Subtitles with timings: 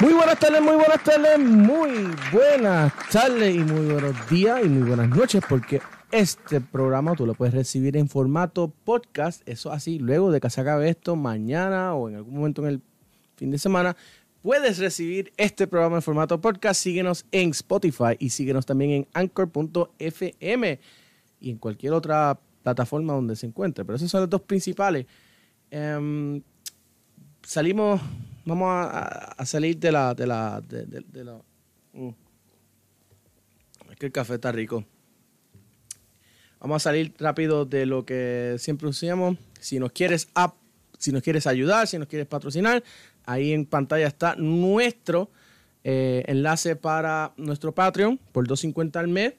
[0.00, 1.90] Muy buenas tardes, muy buenas tardes, muy
[2.32, 7.34] buenas tardes y muy buenos días y muy buenas noches porque este programa tú lo
[7.34, 12.08] puedes recibir en formato podcast, eso así, luego de que se acabe esto, mañana o
[12.08, 12.82] en algún momento en el
[13.36, 13.94] fin de semana,
[14.42, 16.80] puedes recibir este programa en formato podcast.
[16.80, 20.80] Síguenos en Spotify y síguenos también en anchor.fm
[21.40, 23.84] y en cualquier otra plataforma donde se encuentre.
[23.84, 25.06] Pero esos son los dos principales.
[25.70, 26.42] Em,
[27.42, 28.00] salimos,
[28.44, 30.14] vamos a, salir de la...
[30.14, 31.40] De la, de, la
[31.92, 32.08] mm.
[33.90, 34.84] Es que el café está rico.
[36.60, 39.36] Vamos a salir rápido de lo que siempre usamos.
[39.58, 40.28] Si nos quieres
[40.98, 42.84] si nos quieres ayudar, si nos quieres patrocinar,
[43.24, 45.30] ahí en pantalla está nuestro
[45.82, 49.32] eh, enlace para nuestro Patreon por 2.50 al mes.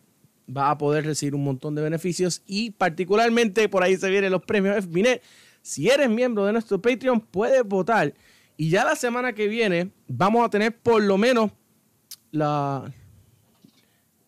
[0.56, 4.44] Va a poder recibir un montón de beneficios y particularmente por ahí se vienen los
[4.44, 5.22] premios FBNet.
[5.62, 8.14] Si eres miembro de nuestro Patreon, puedes votar.
[8.62, 11.50] Y ya la semana que viene vamos a tener por lo menos
[12.30, 12.94] la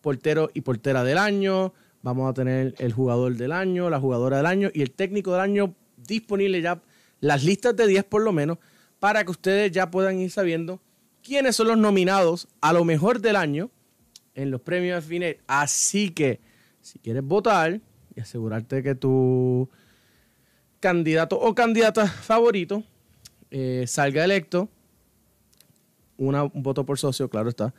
[0.01, 1.71] portero y portera del año.
[2.01, 5.41] Vamos a tener el jugador del año, la jugadora del año y el técnico del
[5.41, 6.81] año disponible ya
[7.19, 8.57] las listas de 10 por lo menos
[8.99, 10.81] para que ustedes ya puedan ir sabiendo
[11.21, 13.69] quiénes son los nominados a lo mejor del año
[14.33, 15.41] en los premios Finet.
[15.45, 16.39] Así que
[16.81, 17.81] si quieres votar
[18.15, 19.69] y asegurarte que tu
[20.79, 22.83] candidato o candidata favorito
[23.55, 24.67] eh, salga electo,
[26.17, 27.71] un voto por socio, claro está.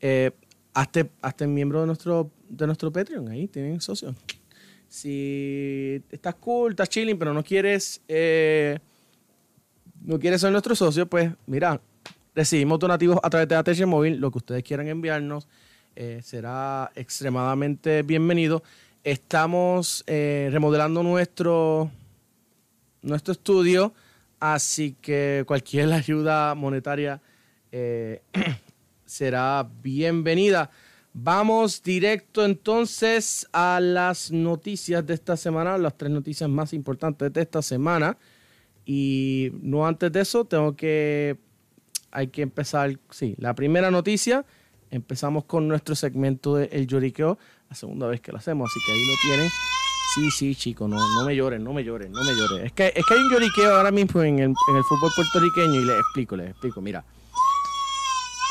[0.00, 0.32] Eh,
[0.74, 4.16] hazte, miembro de nuestro, de nuestro Patreon, ahí tienen socios.
[4.88, 8.80] Si estás cool, estás chilling, pero no quieres, eh,
[10.02, 11.80] no quieres ser nuestro socio, pues mira,
[12.34, 15.46] recibimos donativos a través de ATH Móvil, lo que ustedes quieran enviarnos
[16.22, 18.64] será extremadamente bienvenido.
[19.04, 21.88] Estamos remodelando nuestro,
[23.02, 23.94] nuestro estudio,
[24.40, 27.20] así que cualquier ayuda monetaria
[27.70, 28.22] eh,
[29.04, 30.70] será bienvenida.
[31.12, 37.42] Vamos directo entonces a las noticias de esta semana, las tres noticias más importantes de
[37.42, 38.16] esta semana.
[38.86, 41.36] Y no antes de eso, tengo que,
[42.12, 44.44] hay que empezar, sí, la primera noticia,
[44.90, 48.92] empezamos con nuestro segmento de El Lloriqueo, la segunda vez que lo hacemos, así que
[48.92, 49.79] ahí lo tienen.
[50.14, 52.66] Sí, sí, chico, no, no me lloren, no me lloren, no me lloren.
[52.66, 55.74] Es que, es que hay un lloriqueo ahora mismo en el, en el fútbol puertorriqueño
[55.74, 56.80] y les explico, les explico.
[56.80, 57.04] Mira,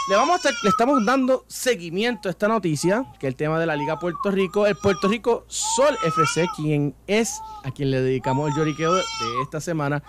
[0.10, 3.66] le, vamos a le estamos dando seguimiento a esta noticia, que es el tema de
[3.66, 4.66] la Liga Puerto Rico.
[4.66, 9.04] El Puerto Rico Sol FC, quien es a quien le dedicamos el lloriqueo de
[9.44, 10.01] esta semana,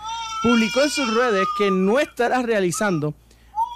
[0.43, 3.13] publicó en sus redes que no estará realizando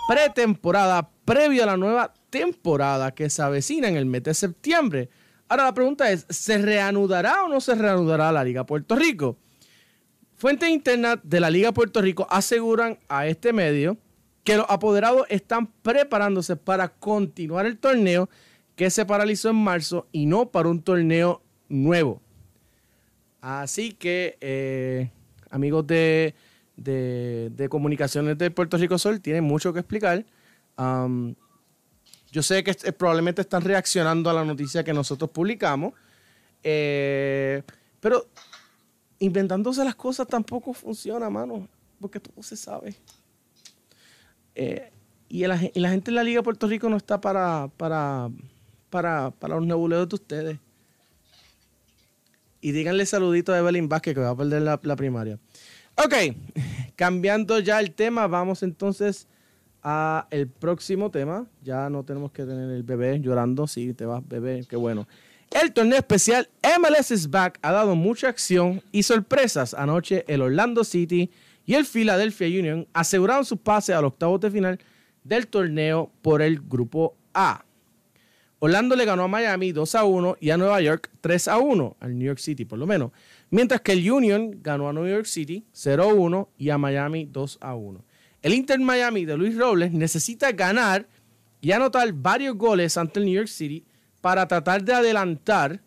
[0.07, 5.09] pretemporada previo a la nueva temporada que se avecina en el mes de septiembre.
[5.47, 9.37] Ahora la pregunta es, ¿se reanudará o no se reanudará la Liga Puerto Rico?
[10.35, 13.97] Fuentes internas de la Liga Puerto Rico aseguran a este medio
[14.43, 18.29] que los apoderados están preparándose para continuar el torneo
[18.75, 22.21] que se paralizó en marzo y no para un torneo nuevo.
[23.41, 25.09] Así que, eh,
[25.49, 26.33] amigos de,
[27.69, 30.25] comunicaciones de Puerto Rico Sol, tienen mucho que explicar.
[32.35, 35.93] Yo sé que probablemente están reaccionando a la noticia que nosotros publicamos,
[36.63, 37.63] eh,
[38.01, 38.27] pero
[39.19, 41.65] inventándose las cosas tampoco funciona, mano,
[41.97, 42.93] porque todo se sabe.
[44.53, 44.91] Eh,
[45.29, 48.29] y, la, gente en la Liga de Puerto Rico no está para, para,
[48.89, 50.59] para, para los nebuleos de ustedes.
[52.59, 55.39] Y díganle saludito a Evelyn Vázquez que va a perder la, la primaria.
[55.95, 56.13] Ok,
[56.97, 59.29] cambiando ya el tema, vamos entonces
[60.31, 61.45] el próximo tema.
[61.63, 63.67] Ya no tenemos que tener el bebé llorando.
[63.67, 65.07] Sí, te vas, bebé, qué bueno.
[65.51, 66.49] El torneo especial
[66.79, 69.73] MLS is Back ha dado mucha acción y sorpresas.
[69.73, 71.29] Anoche el Orlando City
[71.65, 74.79] y el Philadelphia Union aseguraron su pase al octavo de final
[75.23, 77.63] del torneo por el grupo A.
[78.59, 81.97] Orlando le ganó a Miami 2 a 1 y a Nueva York 3 a 1,
[81.99, 83.11] al New York City por lo menos.
[83.51, 87.25] Mientras que el Union ganó a New York City 0 a 1 y a Miami
[87.25, 88.03] 2 a 1.
[88.45, 91.07] El Inter Miami de Luis Robles necesita ganar
[91.61, 93.83] y anotar varios goles ante el New York City
[94.21, 95.81] para tratar de adelantar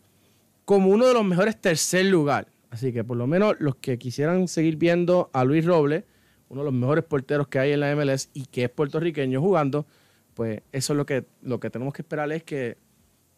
[0.65, 2.49] como uno de los mejores tercer lugar.
[2.71, 6.03] Así que por lo menos los que quisieran seguir viendo a Luis Robles,
[6.49, 9.87] uno de los mejores porteros que hay en la MLS y que es puertorriqueño jugando,
[10.35, 12.77] pues eso es lo que, lo que tenemos que esperar es que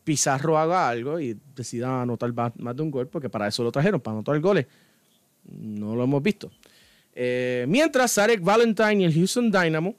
[0.02, 4.00] Pizarro haga algo y decida anotar más, de un gol, porque para eso lo trajeron,
[4.00, 4.66] para anotar goles.
[5.44, 6.50] No lo hemos visto.
[7.22, 9.94] Eh, mientras Sarek Valentine y el Houston Dynamo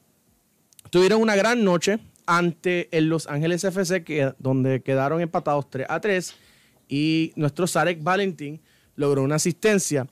[0.89, 6.33] tuvieron una gran noche ante el Los Ángeles FC, donde quedaron empatados 3 a 3.
[6.89, 8.59] Y nuestro Sarek Valentine
[8.95, 10.07] logró una asistencia.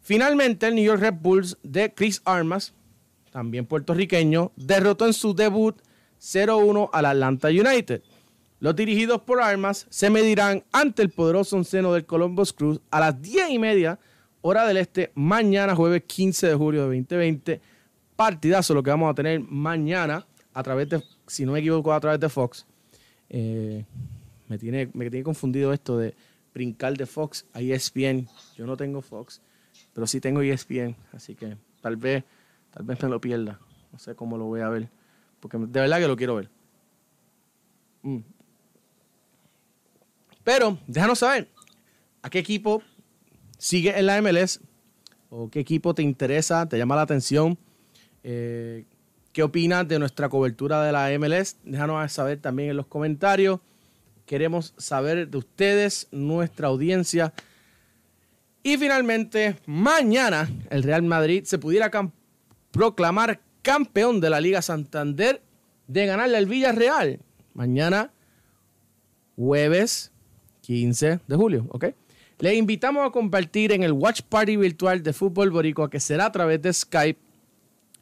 [0.00, 2.74] Finalmente, el New York Red Bulls de Chris Armas,
[3.30, 5.80] también puertorriqueño, derrotó en su debut
[6.20, 8.02] 0-1 al Atlanta United.
[8.58, 13.22] Los dirigidos por Armas se medirán ante el poderoso seno del Columbus Cruz a las
[13.22, 14.00] 10 y media
[14.40, 17.60] hora del este, mañana jueves 15 de julio de 2020.
[18.14, 22.00] Partidazo lo que vamos a tener mañana a través de, si no me equivoco, a
[22.00, 22.66] través de Fox.
[23.28, 23.84] Eh,
[24.48, 26.14] me, tiene, me tiene confundido esto de
[26.54, 28.28] brincar de Fox a ESPN.
[28.56, 29.42] Yo no tengo Fox,
[29.92, 32.24] pero sí tengo ESPN, así que tal vez,
[32.70, 33.60] tal vez me lo pierda.
[33.92, 34.88] No sé cómo lo voy a ver,
[35.40, 36.48] porque de verdad que lo quiero ver.
[38.02, 38.20] Mm.
[40.44, 41.48] Pero déjanos saber
[42.22, 42.82] a qué equipo
[43.58, 44.60] sigue en la MLS
[45.30, 47.58] o qué equipo te interesa, te llama la atención.
[48.22, 48.84] Eh,
[49.32, 51.56] ¿Qué opinas de nuestra cobertura de la MLS?
[51.64, 53.60] Déjanos saber también en los comentarios.
[54.24, 57.34] Queremos saber de ustedes, nuestra audiencia.
[58.62, 61.90] Y finalmente, mañana el Real Madrid se pudiera
[62.70, 65.42] proclamar campeón de la Liga Santander
[65.86, 67.20] de ganarle al Villarreal.
[67.52, 68.10] Mañana,
[69.36, 70.12] jueves
[70.62, 71.86] 15 de julio, ¿ok?
[72.38, 76.32] Le invitamos a compartir en el Watch Party virtual de Fútbol Boricua que será a
[76.32, 77.18] través de Skype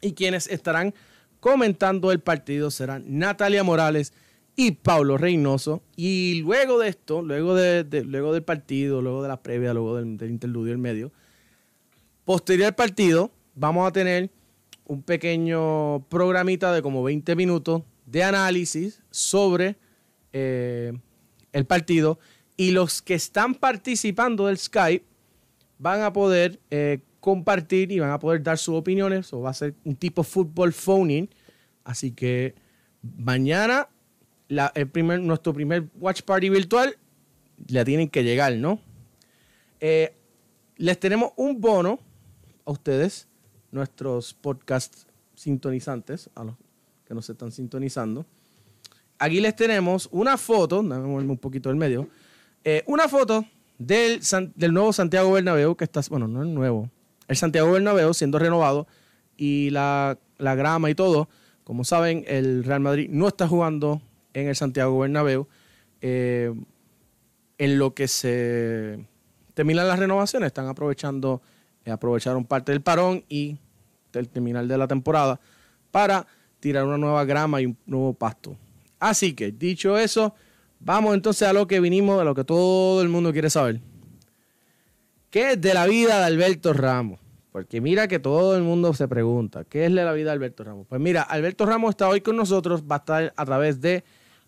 [0.01, 0.93] y quienes estarán
[1.39, 4.11] comentando el partido serán Natalia Morales
[4.57, 5.81] y Pablo Reynoso.
[5.95, 10.29] Y luego de esto, luego, de, luego del partido, luego de la previa, luego del,
[10.29, 11.11] interludio en medio,
[12.25, 14.29] posterior al partido, vamos a tener
[14.85, 19.77] un pequeño programita de como 20 minutos de análisis sobre
[20.33, 20.91] eh,
[21.53, 22.19] el partido
[22.57, 25.05] y los que están participando del Skype
[25.77, 29.31] van a poder eh, compartir y van a poder dar sus opiniones.
[29.33, 31.29] O va a ser un tipo fútbol phoning.
[31.83, 32.55] Así que
[33.17, 33.89] mañana,
[34.49, 36.97] nuestro primer watch party virtual,
[37.67, 38.79] le tienen que llegar, ¿no?
[39.79, 40.13] Eh,
[40.77, 41.99] les tenemos un bono
[42.65, 43.27] a ustedes,
[43.71, 44.93] nuestros podcast
[45.35, 46.55] sintonizantes, a los
[47.05, 48.25] que nos están sintonizando.
[49.19, 52.09] Aquí les tenemos una foto, moverme un poquito del medio
[52.65, 53.45] eh, una foto
[53.77, 54.21] del,
[54.55, 56.89] del, nuevo Santiago Bernabéu, que está, bueno, no es nuevo,
[57.27, 58.87] el Santiago Bernabéu siendo renovado
[59.37, 61.29] y la, grama y todo.
[61.63, 64.01] Como saben, el Real Madrid no está jugando
[64.33, 65.47] en el Santiago Bernabéu.
[66.01, 66.53] Eh,
[67.57, 69.05] en lo que se
[69.53, 71.41] terminan las renovaciones, están aprovechando,
[71.85, 73.57] eh, aprovecharon parte del parón y
[74.11, 75.39] del terminal de la temporada
[75.91, 76.27] para
[76.59, 78.57] tirar una nueva grama y un nuevo pasto.
[78.99, 80.35] Así que, dicho eso,
[80.85, 83.81] Vamos entonces a lo que vinimos, a lo que todo el mundo quiere saber.
[85.31, 87.19] ¿Qué es de la vida de Alberto Ramos?
[87.51, 90.63] Porque mira que todo el mundo se pregunta, ¿qué es de la vida de Alberto
[90.63, 90.85] Ramos?
[90.87, 94.03] Pues mira, Alberto Ramos está hoy con nosotros, va a estar a través de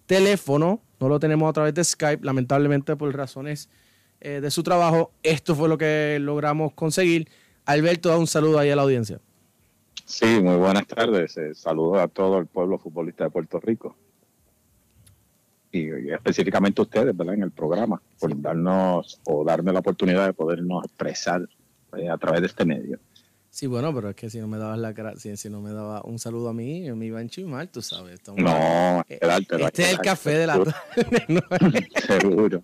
[0.05, 3.67] teléfono, no lo tenemos a través de Skype, lamentablemente por razones
[4.21, 5.13] eh, de su trabajo.
[5.23, 7.27] Esto fue lo que logramos conseguir.
[7.65, 9.19] Alberto, da un saludo ahí a la audiencia.
[10.05, 11.35] Sí, muy buenas tardes.
[11.37, 13.95] Eh, saludos a todo el pueblo futbolista de Puerto Rico
[15.71, 17.35] y, específicamente ustedes, ¿verdad?
[17.35, 21.47] En el programa, por darnos o darme la oportunidad de podernos expresar
[21.97, 22.99] eh, a través de este medio.
[23.49, 26.03] Sí, bueno, pero es que si no me dabas la cara, si, no me daba
[26.03, 28.19] un saludo a mí, me iba a enchimar, tú sabes.
[28.35, 30.57] no, eh, este es el café de la
[32.07, 32.63] Seguro.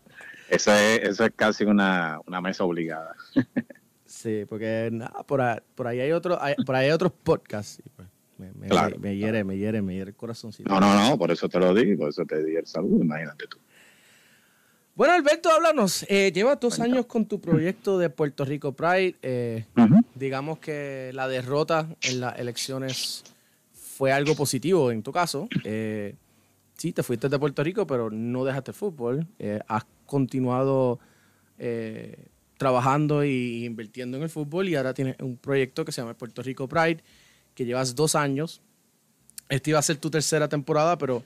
[0.50, 3.16] Eso es, eso es casi una, una mesa obligada.
[4.06, 7.82] sí, porque nada, por, ahí, por ahí hay otro, por ahí hay otros podcasts.
[8.58, 8.72] Pues.
[8.72, 10.70] Me, me, hiere, me hiere, me hiere el corazoncito.
[10.70, 13.48] No, no, no, por eso te lo digo, por eso te di el saludo, imagínate
[13.48, 13.58] tú.
[14.96, 16.06] Bueno, Alberto, háblanos.
[16.08, 19.16] Eh, llevas dos años con tu proyecto de Puerto Rico Pride.
[19.24, 19.66] Eh,
[20.14, 23.24] digamos que la derrota en las elecciones
[23.74, 25.48] fue algo positivo en tu caso.
[25.64, 26.14] Eh,
[26.78, 29.28] sí, te fuiste de Puerto Rico, pero no dejaste el fútbol.
[29.68, 31.00] Has continuado
[32.58, 36.44] trabajando e invirtiendo en el fútbol y ahora tienes un proyecto que se llama Puerto
[36.44, 37.04] Rico Pride
[37.56, 38.62] que llevas dos años.
[39.50, 41.24] Esta iba a ser tu tercera temporada, pero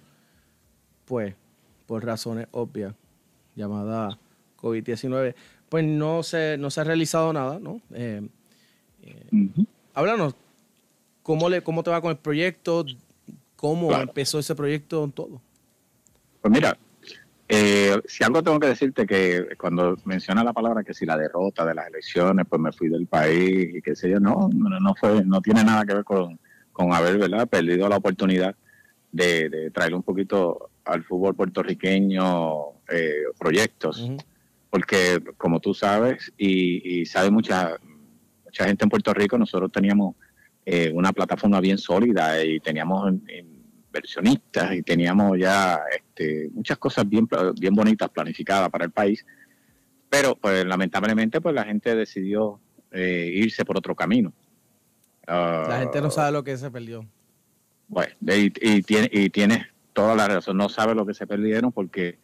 [1.06, 1.36] pues
[1.86, 2.94] por razones obvias,
[3.56, 4.20] llamada
[4.58, 5.34] COVID-19,
[5.70, 7.82] pues no se, no se ha realizado nada, ¿no?
[7.94, 8.28] Eh,
[9.04, 9.50] eh,
[9.94, 10.36] háblanos,
[11.24, 12.86] ¿cómo, le, ¿cómo te va con el proyecto?
[13.56, 15.10] ¿Cómo empezó ese proyecto?
[15.14, 15.42] Todo.
[16.42, 16.78] Pues mira,
[17.50, 21.66] eh, si algo tengo que decirte que cuando menciona la palabra que si la derrota
[21.66, 25.24] de las elecciones, pues me fui del país y qué sé yo, no, no, fue,
[25.24, 26.38] no tiene nada que ver con,
[26.92, 27.48] haber ¿verdad?
[27.48, 28.56] perdido la oportunidad
[29.12, 34.10] de, de traer un poquito al fútbol puertorriqueño eh, proyectos,
[34.70, 37.78] porque como tú sabes y, sabe mucha,
[38.44, 40.16] mucha gente en Puerto Rico, nosotros teníamos
[40.66, 43.57] eh, una plataforma bien sólida y teníamos en
[43.98, 47.28] inversionistas y teníamos ya este, muchas cosas bien,
[47.60, 49.26] bien bonitas planificadas para el país,
[50.10, 52.60] pero pues lamentablemente pues la gente decidió
[52.92, 54.34] eh, irse por otro camino.
[55.28, 57.06] la gente no sabe lo que se perdió.
[57.88, 61.72] Bueno, y, y, tiene, y tienes toda la razón, no sabe lo que se perdieron
[61.72, 62.20] porque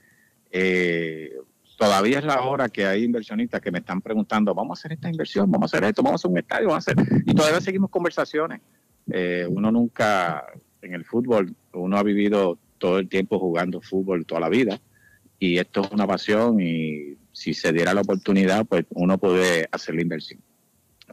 [0.51, 1.33] eh,
[1.77, 5.09] todavía es la hora que hay inversionistas que me están preguntando, vamos a hacer esta
[5.09, 7.23] inversión, vamos a hacer esto, vamos a hacer un estadio, vamos a hacer...
[7.25, 8.61] Y todavía seguimos conversaciones.
[9.11, 10.45] Eh, uno nunca,
[10.83, 14.79] en el fútbol, uno ha vivido todo el tiempo jugando fútbol toda la vida
[15.39, 19.95] y esto es una pasión y si se diera la oportunidad, pues uno puede hacer
[19.95, 20.39] la inversión.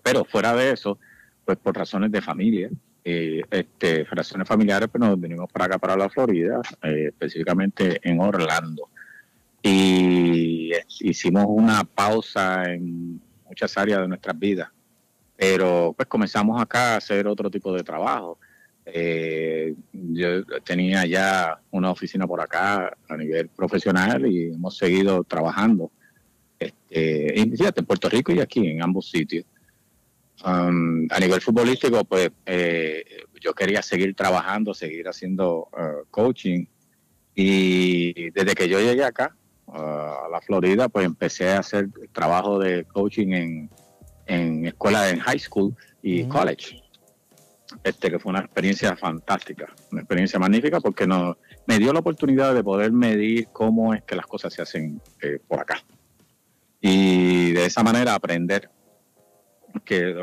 [0.03, 0.99] Pero fuera de eso,
[1.45, 2.71] pues por razones de familia,
[3.03, 8.21] eh, este, razones familiares, pues nos venimos para acá, para la Florida, eh, específicamente en
[8.21, 8.89] Orlando.
[9.63, 14.69] Y hicimos una pausa en muchas áreas de nuestras vidas,
[15.37, 18.39] pero pues comenzamos acá a hacer otro tipo de trabajo.
[18.93, 25.91] Eh, yo tenía ya una oficina por acá a nivel profesional y hemos seguido trabajando.
[26.59, 29.47] Este, en Puerto Rico y aquí, en ambos sitios.
[30.45, 33.05] Um, a nivel futbolístico, pues eh,
[33.41, 36.67] yo quería seguir trabajando, seguir haciendo uh, coaching.
[37.35, 42.59] Y desde que yo llegué acá, uh, a la Florida, pues empecé a hacer trabajo
[42.59, 43.71] de coaching en,
[44.27, 46.83] en escuela, en high school y college.
[47.85, 51.37] Este, que fue una experiencia fantástica, una experiencia magnífica porque no,
[51.67, 55.39] me dio la oportunidad de poder medir cómo es que las cosas se hacen eh,
[55.47, 55.83] por acá.
[56.81, 58.71] Y de esa manera aprender
[59.85, 60.15] que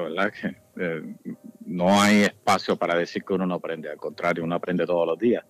[0.77, 1.16] eh,
[1.66, 5.18] no hay espacio para decir que uno no aprende, al contrario, uno aprende todos los
[5.18, 5.46] días.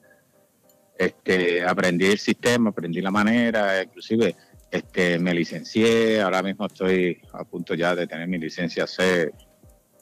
[0.98, 4.36] Este, aprendí el sistema, aprendí la manera, inclusive
[4.72, 9.32] este, me licencié, ahora mismo estoy a punto ya de tener mi licencia C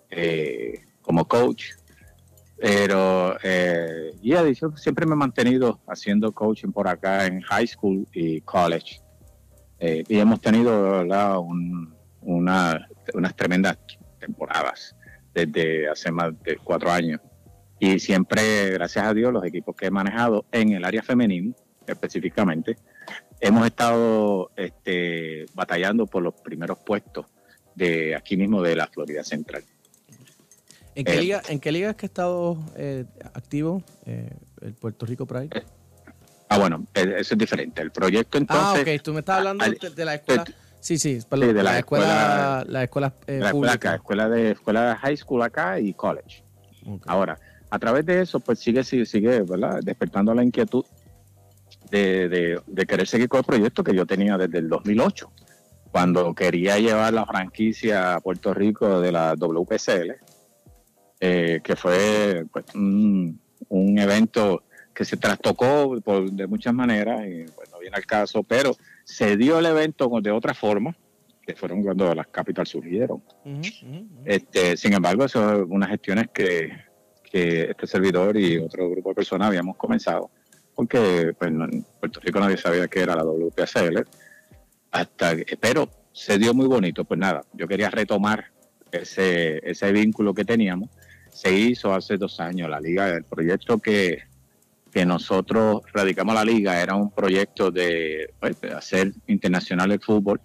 [0.09, 1.71] eh, como coach,
[2.57, 4.33] pero eh, y
[4.75, 9.01] siempre me he mantenido haciendo coaching por acá en high school y college.
[9.79, 11.01] Eh, y hemos tenido
[12.21, 13.77] una unas tremendas
[14.19, 14.95] temporadas
[15.33, 17.21] desde hace más de cuatro años.
[17.79, 21.53] Y siempre, gracias a Dios, los equipos que he manejado en el área femenina
[21.85, 22.77] específicamente,
[23.39, 27.27] hemos estado este, batallando por los primeros puestos
[27.75, 29.63] de aquí mismo de la Florida Central.
[30.95, 34.29] ¿En qué, eh, liga, ¿en qué liga es que ha estado eh, activo eh,
[34.61, 35.49] el Puerto Rico Pride?
[36.47, 37.81] ah, bueno, eso es diferente.
[37.81, 38.87] El proyecto entonces...
[38.87, 40.45] Ah, ok, tú me estás hablando de, la escuela...
[40.79, 44.95] Sí, sí, de la, escuela, la escuela, eh, la escuela acá, escuela de escuela de
[44.97, 46.43] high school acá y college.
[47.07, 47.39] Ahora,
[47.71, 49.79] a través de eso, pues sigue, sigue, sigue, ¿verdad?
[49.83, 50.85] Despertando la inquietud
[51.89, 55.31] de, de, querer seguir con el proyecto que yo tenía desde el 2008,
[55.91, 60.11] cuando quería llevar la franquicia a Puerto Rico de la WPCL,
[61.19, 67.43] eh, que fue pues, un, un, evento que se trastocó por, de muchas maneras, y
[67.51, 70.95] pues no viene al caso, pero se dio el evento de otra forma,
[71.45, 73.21] que fueron cuando las capitales surgieron.
[74.25, 76.69] Este, sin embargo, eso son unas gestiones que,
[77.31, 80.31] este servidor y otro grupo de personas habíamos comenzado,
[80.73, 84.05] porque pues, en Puerto Rico nadie sabía qué era la WPSL,
[84.91, 87.03] hasta, pero se dio muy bonito.
[87.03, 88.45] Pues nada, yo quería retomar
[88.89, 90.89] ese, ese vínculo que teníamos.
[91.35, 94.19] Se hizo hace dos años la liga, el proyecto que,
[94.89, 100.39] que nosotros radicamos la liga era un proyecto de, pues, hacer internacional el fútbol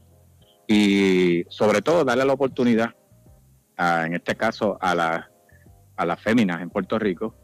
[0.66, 2.90] y sobre todo darle la oportunidad,
[3.78, 5.30] en este caso a, la,
[5.94, 7.36] a las féminas en Puerto Rico,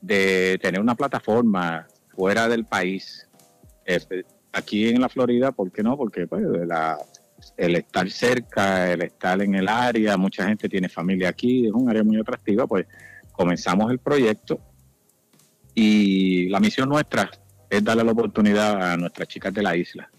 [0.00, 3.28] de tener una plataforma fuera del país.
[3.84, 5.96] Este, aquí en la Florida, ¿por qué no?
[5.96, 6.96] Porque pues, la,
[7.56, 11.88] el estar cerca, el estar en el área, mucha gente tiene familia aquí, es un
[11.88, 12.86] área muy atractiva, pues
[13.32, 14.60] comenzamos el proyecto
[15.74, 17.30] y la misión nuestra
[17.68, 20.10] es darle la oportunidad a nuestras chicas de la isla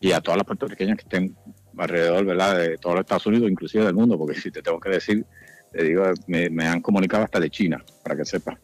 [0.00, 1.36] y a todas las puertorriqueñas que estén
[1.76, 2.58] alrededor ¿verdad?
[2.58, 5.24] de todos los Estados Unidos, inclusive del mundo, porque si te tengo que decir,
[5.72, 8.58] te digo, me, han comunicado hasta de China, para que sepas.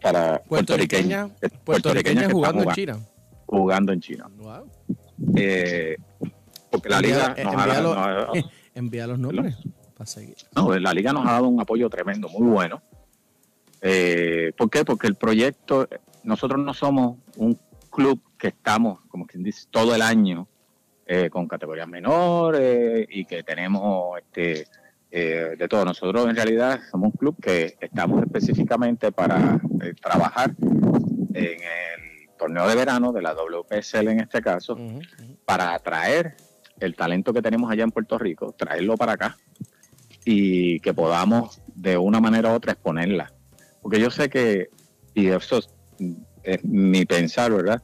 [0.00, 1.30] para puertorriqueñas
[1.64, 2.98] puertorriqueñas jugando, en China.
[3.46, 4.30] Jugando en China.
[5.36, 5.96] Eh,
[6.78, 8.32] porque la liga nos ha dado,
[8.74, 9.56] envía los nombres
[9.96, 10.36] para seguir.
[10.54, 12.82] No, la liga nos ha dado un apoyo tremendo, muy bueno
[13.82, 14.84] eh, ¿Por qué?
[14.84, 15.88] Porque el proyecto,
[16.24, 17.58] nosotros no somos un
[17.90, 20.48] club que estamos, como quien dice, todo el año
[21.06, 24.66] eh, con categorías menores y que tenemos este,
[25.10, 25.84] eh, de todo.
[25.84, 30.54] Nosotros en realidad somos un club que estamos específicamente para eh, trabajar
[31.32, 34.76] en el torneo de verano de la WPSL en este caso,
[35.44, 36.36] para atraer
[36.80, 39.36] el talento que tenemos allá en Puerto Rico, traerlo para acá
[40.24, 43.32] y que podamos de una manera u otra exponerla
[43.86, 44.68] porque yo sé que,
[45.14, 45.60] y eso
[46.42, 47.80] es, mi pensar, ¿verdad?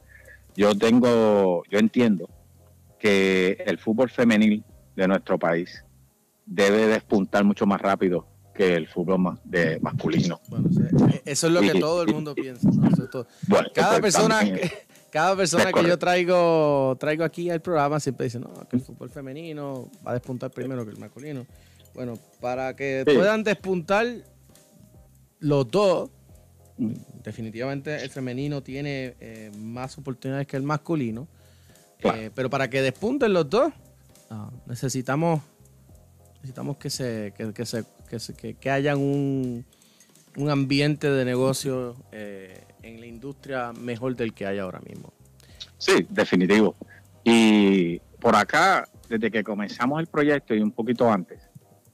[0.53, 2.27] Yo tengo, yo entiendo
[2.99, 4.65] que el fútbol femenil
[4.97, 5.85] de nuestro país
[6.45, 10.41] debe despuntar mucho más rápido que el fútbol más de masculino.
[10.49, 10.69] Bueno,
[11.23, 12.69] eso es lo que todo el mundo piensa.
[13.73, 14.41] cada, persona,
[15.13, 19.11] cada persona que yo traigo traigo aquí al programa siempre dice, no, que el fútbol
[19.11, 21.45] femenino va a despuntar primero que el masculino.
[21.93, 24.07] Bueno, para que puedan despuntar
[25.39, 26.09] los dos,
[27.23, 31.27] definitivamente el femenino tiene eh, más oportunidades que el masculino.
[31.99, 33.71] Eh, pero para que despunten los dos,
[34.31, 35.43] ah, necesitamos
[36.37, 37.85] necesitamos que se que, se,
[38.33, 39.63] que, que, haya un,
[40.37, 45.11] un, ambiente de negocio eh, en la industria mejor del que hay ahora mismo.
[45.77, 46.75] Sí, definitivo.
[47.23, 51.41] Y por acá, desde que comenzamos el proyecto y un poquito antes,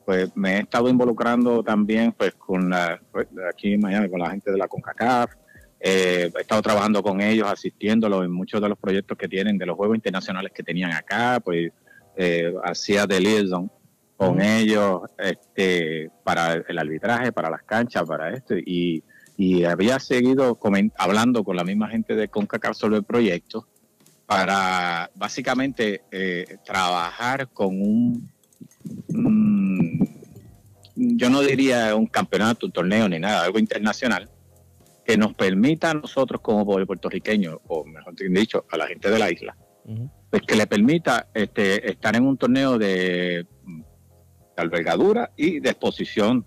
[0.06, 4.32] pues me he estado involucrando también pues con la, pues, aquí en Miami, con la
[4.32, 5.32] gente de la CONCACAF.
[5.80, 9.65] Eh, he estado trabajando con ellos, asistiéndolos en muchos de los proyectos que tienen, de
[9.65, 11.71] los juegos internacionales que tenían acá, pues
[12.17, 13.71] eh, hacía de liaison
[14.17, 19.02] con ellos este, para el arbitraje, para las canchas, para esto, y,
[19.39, 20.60] y había seguido
[20.97, 23.69] hablando con la misma gente de CONCACAF sobre el proyecto
[24.25, 28.30] para básicamente eh, trabajar con un
[30.97, 34.30] yo no diría un campeonato, un torneo ni nada, algo internacional,
[35.06, 39.32] que nos permita a nosotros como puertorriqueños, o mejor dicho, a la gente de la
[39.32, 39.56] isla,
[40.30, 43.47] pues que le permita este, estar en un torneo de,
[44.58, 46.45] albergadura y de exposición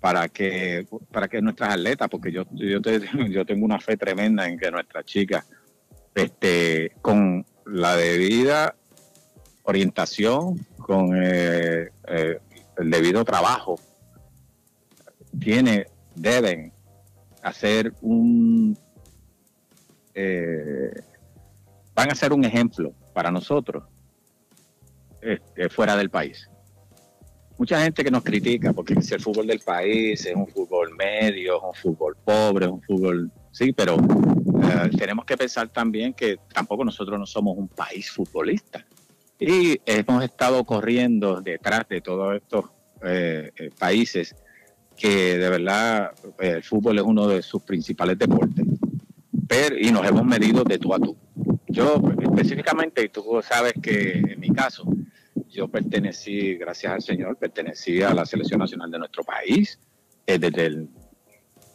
[0.00, 2.80] para que para que nuestras atletas, porque yo yo,
[3.28, 5.46] yo tengo una fe tremenda en que nuestras chicas,
[6.14, 8.74] este, con la debida
[9.62, 12.40] orientación, con eh, eh,
[12.76, 13.78] el debido trabajo,
[15.38, 16.72] tiene, deben
[17.42, 18.76] hacer un,
[20.14, 20.92] eh,
[21.94, 23.84] van a ser un ejemplo para nosotros
[25.22, 26.49] este, fuera del país.
[27.60, 31.58] Mucha gente que nos critica porque si el fútbol del país es un fútbol medio,
[31.58, 36.38] es un fútbol pobre, es un fútbol, sí, pero eh, tenemos que pensar también que
[36.54, 38.82] tampoco nosotros no somos un país futbolista.
[39.38, 42.64] Y hemos estado corriendo detrás de todos estos
[43.02, 44.34] eh, eh, países
[44.96, 48.64] que de verdad eh, el fútbol es uno de sus principales deportes.
[49.46, 51.14] Pero, y nos hemos medido de tú a tú.
[51.68, 54.90] Yo específicamente, y tú sabes que en mi caso,
[55.60, 59.78] yo pertenecí, gracias al Señor, pertenecí a la selección nacional de nuestro país
[60.26, 60.88] desde el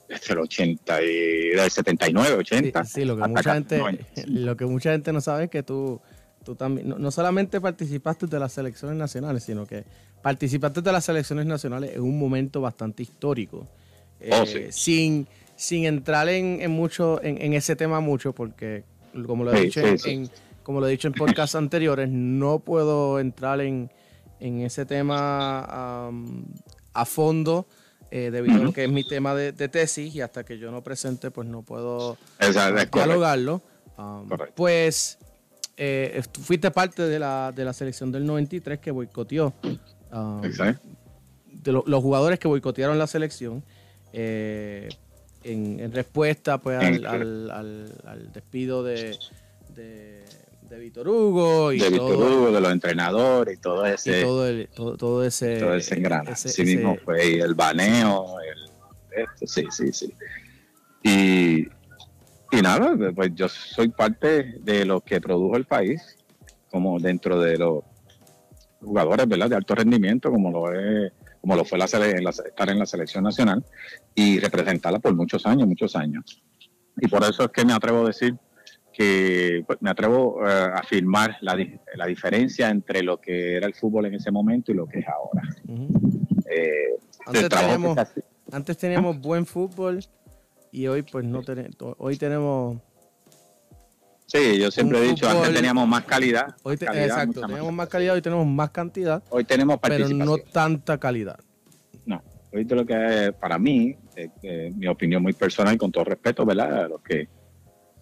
[0.09, 2.83] desde el 80 y del 79, 80.
[2.85, 3.81] Sí, lo, que mucha gente,
[4.25, 6.01] lo que mucha gente no sabe es que tú
[6.43, 9.83] tú también, no, solamente participaste de las selecciones nacionales, sino que
[10.21, 13.67] participaste de las selecciones nacionales en un momento bastante histórico.
[14.31, 18.83] Oh, eh, sin, sin entrar en, mucho, en, ese tema mucho, porque
[19.25, 20.29] como lo he dicho en,
[20.65, 23.89] como lo he dicho en podcasts anteriores, no puedo entrar en,
[24.39, 26.09] ese tema
[26.93, 27.65] a fondo.
[28.11, 30.81] Eh, debido a lo que es mi tema de, tesis y hasta que yo no
[30.83, 32.17] presente pues no puedo
[32.93, 33.61] dialogarlo.
[33.97, 35.17] Um, pues
[35.75, 39.53] eh, fuiste parte de la, de la selección del 93 que boicoteó.
[40.11, 43.63] Um, de los jugadores que boicotearon la selección
[44.13, 44.87] eh,
[45.43, 49.17] en, respuesta pues al, al, despido de,
[49.75, 50.23] de,
[50.69, 54.67] de Víctor Hugo y de Víctor Hugo, de los entrenadores y todo ese todo, el,
[54.69, 56.01] todo, ese todo ese
[56.31, 60.13] Ese, mismo fue el baneo el, sí sí sí
[61.03, 61.67] y
[62.51, 66.17] y nada, pues yo soy parte de lo que produjo el país,
[66.69, 67.83] como dentro de los
[68.79, 69.49] jugadores ¿verdad?
[69.49, 73.63] de alto rendimiento, como lo es como lo fue la, estar en la selección nacional
[74.15, 76.41] y representarla por muchos años, muchos años.
[76.97, 78.35] Y por eso es que me atrevo a decir
[78.95, 81.57] que pues, me atrevo eh, a afirmar la,
[81.95, 85.05] la, diferencia entre lo que era el fútbol en ese momento y lo que es
[85.07, 85.43] ahora.
[86.49, 87.97] Eh, antes, teníamos,
[88.51, 89.99] antes teníamos buen fútbol
[90.71, 92.77] y hoy pues no tenemos, hoy tenemos...
[94.27, 96.55] Sí, yo siempre he dicho, antes teníamos más calidad.
[96.63, 99.21] Hoy exacto, teníamos más calidad, hoy tenemos más cantidad.
[99.29, 101.37] Hoy tenemos Pero no tanta calidad.
[102.05, 103.97] No, hoy lo que para mí,
[104.75, 106.85] mi opinión muy personal y con todo respeto, ¿verdad?
[106.85, 107.27] A los que,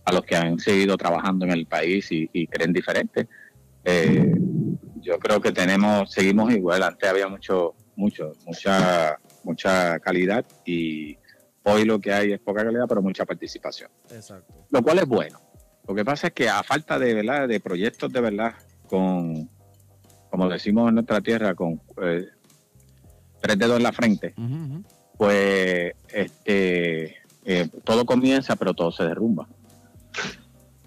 [0.06, 3.28] a los que han seguido trabajando en el país y, creen diferente.
[3.86, 4.34] Eh,
[5.02, 11.18] yo creo que tenemos, seguimos igual, antes había mucho, mucho, mucha, mucha calidad y
[11.64, 13.90] Hoy lo que hay es poca calidad, pero mucha participación.
[14.12, 14.54] Exacto.
[14.70, 15.40] Lo cual es bueno.
[15.88, 18.54] Lo que pasa es que a falta de verdad, de proyectos de verdad,
[18.88, 19.50] con,
[20.30, 22.28] como decimos en nuestra tierra, con eh,
[23.42, 24.34] tres dedos en la frente,
[25.18, 29.48] pues este eh, todo comienza, pero todo se derrumba.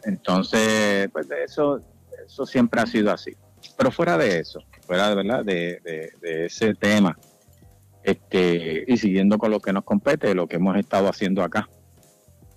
[0.05, 1.81] Entonces, pues eso,
[2.25, 3.37] eso siempre ha sido así.
[3.77, 7.19] Pero fuera de eso, fuera de verdad de, ese tema,
[8.03, 11.69] este y siguiendo con lo que nos compete, lo que hemos estado haciendo acá.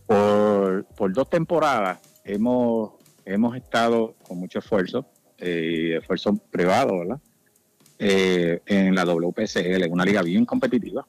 [0.05, 2.93] Por, por dos temporadas hemos,
[3.25, 5.05] hemos estado con mucho esfuerzo,
[5.37, 7.19] eh, esfuerzo privado, ¿verdad?
[7.97, 11.05] Eh, en la WPCL, una liga bien competitiva,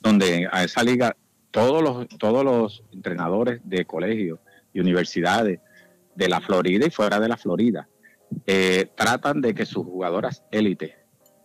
[0.00, 1.16] donde a esa liga
[1.50, 4.40] todos los, todos los entrenadores de colegios
[4.74, 5.60] y universidades
[6.14, 7.88] de la Florida y fuera de la Florida
[8.46, 10.96] eh, tratan de que sus jugadoras élite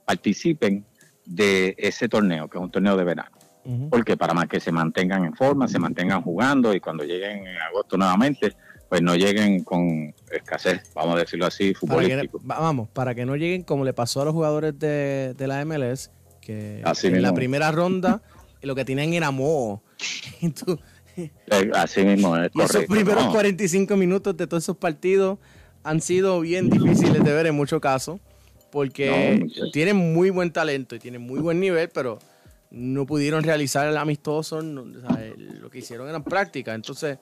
[0.06, 0.86] participen
[1.26, 3.38] de ese torneo, que es un torneo de verano.
[3.92, 7.58] Porque para más que se mantengan en forma, se mantengan jugando y cuando lleguen en
[7.62, 8.56] agosto nuevamente,
[8.88, 12.40] pues no lleguen con escasez, vamos a decirlo así, futbolístico.
[12.42, 16.10] vamos, para que no lleguen como le pasó a los jugadores de, la MLS,
[16.42, 18.24] que en la primera ronda
[18.64, 19.84] lo que tenían era moho.
[21.76, 22.52] así mismo es.
[22.56, 25.40] Y esos primeros 45 minutos de todos esos partidos
[25.84, 28.20] han sido bien difíciles de ver en muchos casos,
[28.72, 32.20] porque tienen muy buen talento y tienen muy buen nivel, pero
[32.72, 37.18] no pudieron realizar el amistoso, lo que hicieron eran prácticas, entonces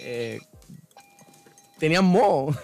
[0.00, 0.40] eh,
[1.78, 2.54] tenían moho.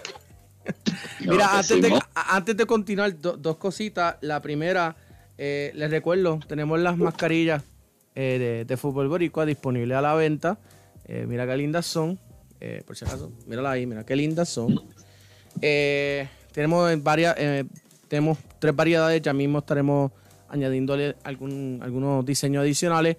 [1.19, 4.17] Mira, antes, de, antes de continuar, dos cositas.
[4.21, 4.95] La primera,
[5.37, 7.63] eh, les recuerdo, tenemos las mascarillas
[8.21, 10.57] eh, de, fútbol boricua disponibles a la venta.
[11.05, 12.19] Eh, mira qué lindas son.
[12.85, 14.79] por si acaso, mírala ahí, mira qué lindas son.
[16.51, 17.35] tenemos varias,
[18.07, 19.21] tenemos tres variedades.
[19.21, 20.11] Ya mismo estaremos
[20.49, 23.17] añadiéndole algún, algunos diseños adicionales.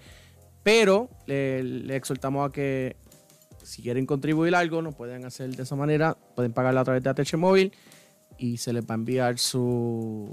[0.63, 2.97] Pero le exhortamos a que
[3.63, 6.17] si quieren contribuir algo, nos pueden hacer de esa manera.
[6.35, 7.73] Pueden pagarla a través de ATH Móvil
[8.37, 10.29] y se les va a enviar su,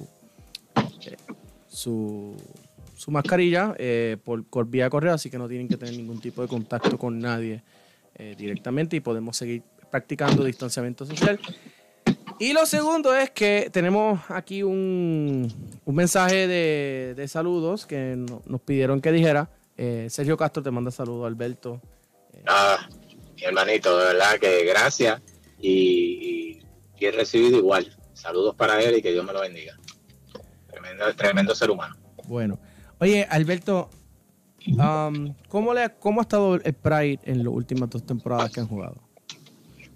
[1.06, 1.17] eh,
[2.97, 6.41] su, mascarilla eh, por, por, vía correo, así que no tienen que tener ningún tipo
[6.41, 7.62] de contacto con nadie
[8.15, 11.39] eh, directamente y podemos seguir practicando distanciamiento social.
[12.39, 15.51] Y lo segundo es que tenemos aquí un,
[15.86, 19.49] mensaje de, saludos que nos pidieron que dijera.
[20.10, 21.81] Sergio Castro te manda saludos, Alberto.
[22.45, 22.88] Ah,
[23.36, 25.21] mi hermanito, de verdad que gracias
[25.60, 26.60] y,
[26.99, 27.95] he recibido igual.
[28.13, 29.77] Saludos para él y que Dios me lo bendiga.
[30.69, 31.95] Tremendo, tremendo ser humano.
[32.25, 32.60] Bueno.
[32.99, 33.89] Oye, Alberto,
[34.67, 38.67] um, ¿cómo, le, ¿cómo ha estado el Pride en las últimas dos temporadas que han
[38.67, 38.95] jugado?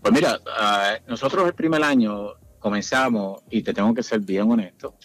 [0.01, 4.95] Pues mira, ah, nosotros el primer año comenzamos, y te tengo que ser bien honesto,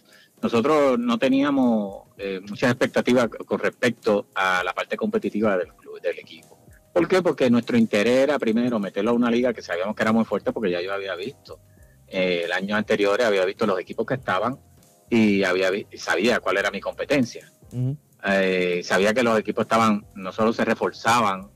[0.43, 6.19] nosotros no teníamos eh, muchas expectativas con respecto a la parte competitiva del club, del
[6.19, 6.59] equipo.
[6.93, 7.23] ¿Por qué?
[7.23, 10.53] Porque nuestro interés era primero meterlo a una liga que sabíamos que era muy fuerte
[10.53, 11.61] porque ya yo había visto.
[12.09, 14.59] Eh, el año anterior había visto los equipos que estaban
[15.09, 17.51] y había sabía cuál era mi competencia.
[18.29, 21.51] Eh, sabía que los equipos estaban, no solo se reforzaban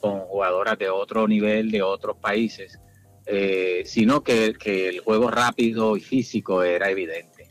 [0.00, 2.78] con jugadoras de otro nivel, de otros países,
[3.26, 7.50] eh, sino que, el juego rápido y físico era evidente.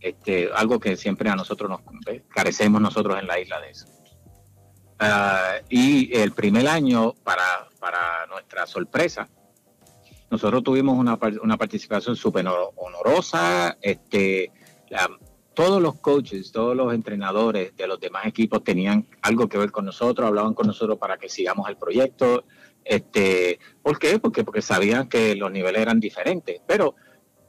[0.00, 1.80] Este, algo que siempre a nosotros nos
[2.28, 3.86] carecemos nosotros en la isla de eso.
[4.98, 9.28] Ah, y el primer año, para, para nuestra sorpresa,
[10.30, 13.76] nosotros tuvimos una, una participación súper honorosa.
[13.82, 14.50] Este,
[15.60, 19.84] todos los coaches, todos los entrenadores de los demás equipos tenían algo que ver con
[19.84, 22.44] nosotros, hablaban con nosotros para que sigamos el proyecto.
[22.82, 24.18] Este, ¿Por qué?
[24.18, 26.62] Porque, porque sabían que los niveles eran diferentes.
[26.66, 26.94] Pero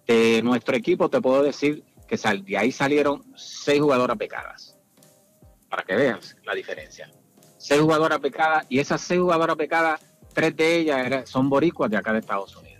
[0.06, 4.78] de nuestro equipo te puedo decir que de ahí salieron seis jugadoras pecadas,
[5.70, 7.10] para que veas la diferencia
[7.58, 10.02] seis jugadoras pecadas y esas seis jugadoras pecadas,
[10.34, 12.71] tres de ellas son boricuas de acá de Estados Unidos.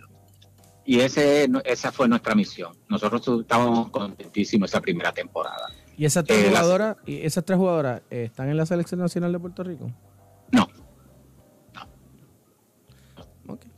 [0.84, 2.76] Y ese, esa fue nuestra misión.
[2.88, 5.68] Nosotros estábamos contentísimos esa primera temporada.
[5.96, 9.32] ¿Y esas tres eh, jugadoras, ¿y esas tres jugadoras eh, están en la selección nacional
[9.32, 9.90] de Puerto Rico?
[10.50, 10.68] No.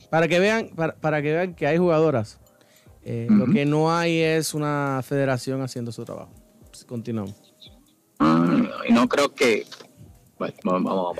[0.09, 2.39] Para que vean, para, que vean que hay jugadoras.
[3.03, 6.31] Eh, lo que no hay es una federación haciendo su trabajo.
[6.87, 7.35] Continuamos.
[8.87, 9.65] y no creo que
[10.63, 11.17] vamos,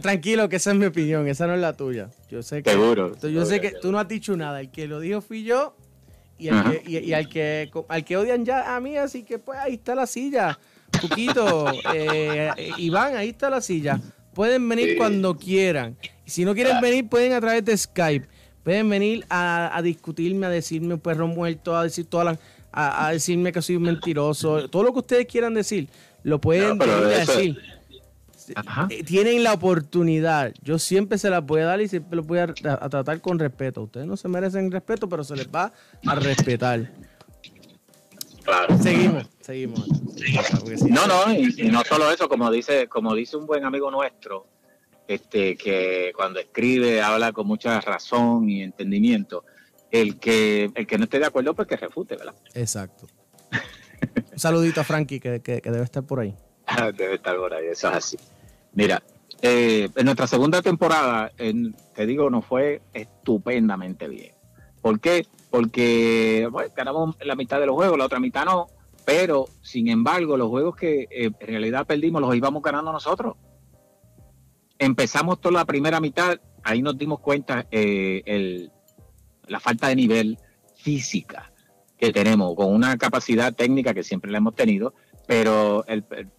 [0.00, 2.10] tranquilo, que esa es mi opinión, esa no es la tuya.
[2.30, 3.16] Yo sé que, Seguro.
[3.20, 4.60] Yo sé que tú no has dicho nada.
[4.60, 5.74] El que lo dijo fui yo
[6.38, 10.06] y, al que, al que odian ya a mí, así que pues ahí está la
[10.06, 10.58] silla.
[11.00, 14.00] Puquito, eh, Iván, ahí está la silla.
[14.34, 15.96] Pueden venir cuando quieran.
[16.26, 18.26] Y si no quieren venir, pueden a través de Skype.
[18.64, 22.38] Pueden venir a, discutirme, a decirme un perro muerto, a decir todas
[22.72, 25.88] a, decirme que soy un mentiroso, todo lo que ustedes quieran decir
[26.22, 27.58] lo pueden decir.
[28.90, 30.52] Eh, tienen la oportunidad.
[30.62, 33.82] Yo siempre se la voy a dar y siempre lo voy a, tratar con respeto.
[33.82, 35.72] Ustedes no se merecen respeto, pero se les va
[36.06, 36.90] a respetar.
[38.82, 39.86] Seguimos, seguimos.
[40.88, 44.46] No, no, y, no solo eso, como dice, como dice un buen amigo nuestro,
[45.06, 49.44] este, que cuando escribe habla con mucha razón y entendimiento.
[49.90, 52.34] El que, el que no esté de acuerdo, pues que refute, ¿verdad?
[52.54, 53.06] Exacto.
[54.32, 56.34] Un saludito a Frankie, que, debe estar por ahí.
[56.96, 58.16] debe estar por ahí, eso es así.
[58.74, 59.02] Mira,
[59.42, 64.34] eh, en nuestra segunda temporada, te digo, nos fue estupendamente bien.
[64.80, 65.26] ¿Por qué?
[65.50, 68.68] Porque ganamos la mitad de los juegos, la otra mitad no,
[69.04, 73.36] pero sin embargo, los juegos que eh, en realidad perdimos los íbamos ganando nosotros.
[74.78, 78.68] Empezamos toda la primera mitad, ahí nos dimos cuenta eh,
[79.46, 80.38] la falta de nivel
[80.76, 81.52] física
[81.98, 84.94] que tenemos, con una capacidad técnica que siempre la hemos tenido,
[85.32, 85.82] pero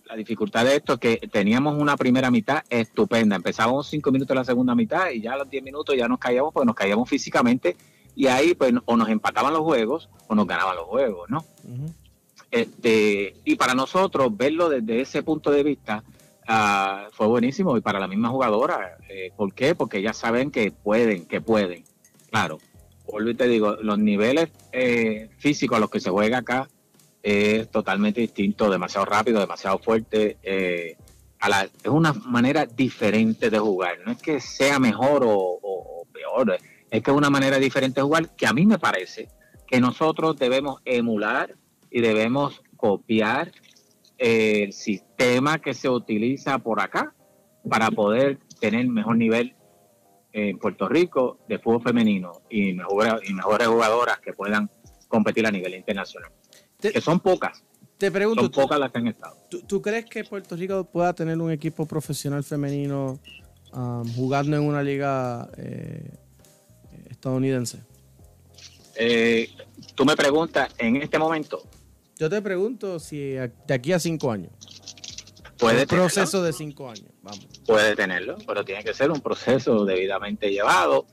[0.06, 3.36] la dificultad de esto es que teníamos una primera mitad estupenda.
[3.36, 6.53] Empezábamos cinco minutos la segunda mitad y ya a los diez minutos ya nos caíamos,
[6.53, 7.75] porque nos caíamos físicamente
[8.15, 11.43] y ahí pues o nos empataban los juegos o nos ganaban los juegos, ¿no?
[12.51, 16.03] este, y para nosotros verlo desde ese punto de vista
[16.47, 18.97] uh, fue buenísimo y para la misma jugadora.
[19.10, 19.73] Eh, ¿Por qué?
[19.73, 21.84] Porque ellas saben que pueden, que pueden.
[22.29, 22.60] Claro,
[23.08, 26.69] vuelvo y te digo, los niveles eh, físicos a los que se juega acá
[27.24, 30.38] es totalmente distinto, demasiado rápido, demasiado fuerte.
[30.44, 30.98] Eh,
[31.40, 34.00] a la, es una manera diferente de jugar.
[34.06, 36.58] No es que sea mejor o, peor,
[36.90, 39.30] es que es una manera diferente de jugar que a mí me parece
[39.66, 41.56] que nosotros debemos emular
[41.90, 43.52] y debemos copiar
[44.18, 47.14] el sistema que se utiliza por acá
[47.68, 49.56] para poder tener mejor nivel
[50.34, 54.70] en Puerto Rico de fútbol femenino y, mejores, y mejores jugadoras que puedan
[55.08, 56.32] competir a nivel internacional.
[56.91, 57.63] Que son pocas.
[57.98, 59.38] Te pregunto, son pocas las que han estado.
[59.67, 63.19] ¿tú, crees que Puerto Rico pueda tener un equipo profesional femenino
[63.72, 66.12] um, jugando en una liga eh,
[67.10, 67.80] estadounidense?
[68.96, 69.50] Eh,
[69.96, 71.63] tú me preguntas en este momento.
[72.17, 74.52] Yo te pregunto si de aquí a cinco años.
[75.58, 77.48] Puede un proceso de cinco años, vamos.
[77.65, 81.08] Puede tenerlo, pero tiene que ser un proceso debidamente llevado.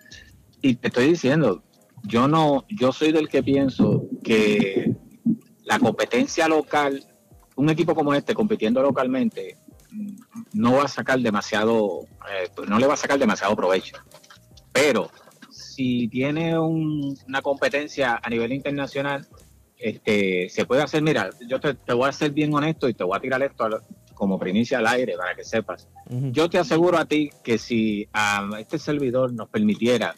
[0.61, 1.63] Y te estoy diciendo,
[2.03, 4.90] yo no, yo soy del que pienso que
[5.71, 7.01] la competencia local,
[7.55, 9.57] un equipo como este compitiendo localmente,
[10.53, 13.97] no va a sacar demasiado, eh, no le va a sacar demasiado provecho.
[14.73, 15.11] Pero
[15.49, 19.29] si tiene una competencia a nivel internacional,
[19.79, 23.17] este, se puede hacer, mira, yo te, voy a ser bien honesto y te voy
[23.17, 23.69] a tirar esto
[24.15, 25.89] como primicia al aire para que sepas.
[26.33, 30.17] Yo te aseguro a ti que si a este servidor nos permitiera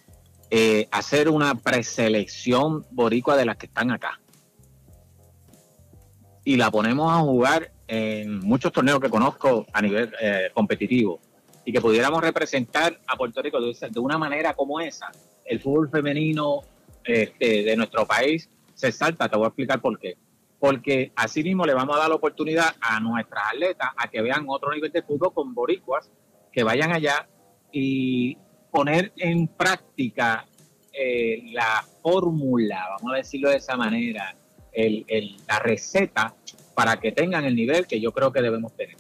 [0.49, 4.22] eh, hacer una preselección boricua de las que están acá
[6.45, 11.21] y la ponemos a jugar en muchos torneos que conozco a nivel eh, competitivo
[11.65, 15.13] y que pudiéramos representar a Puerto Rico de, una manera como esa,
[15.45, 16.61] el fútbol femenino
[17.05, 20.17] este, de nuestro país se salta, te voy a explicar por qué.
[20.59, 24.45] Porque así mismo le vamos a dar la oportunidad a nuestras atletas a que vean
[24.49, 26.11] otro nivel de fútbol con boricuas,
[26.53, 27.29] que vayan allá
[27.71, 28.37] y
[28.71, 30.47] poner en práctica
[30.93, 34.35] eh, la fórmula, vamos a decirlo de esa manera,
[34.73, 36.35] el, la receta
[36.75, 38.97] para que tengan el nivel que yo creo que debemos tener.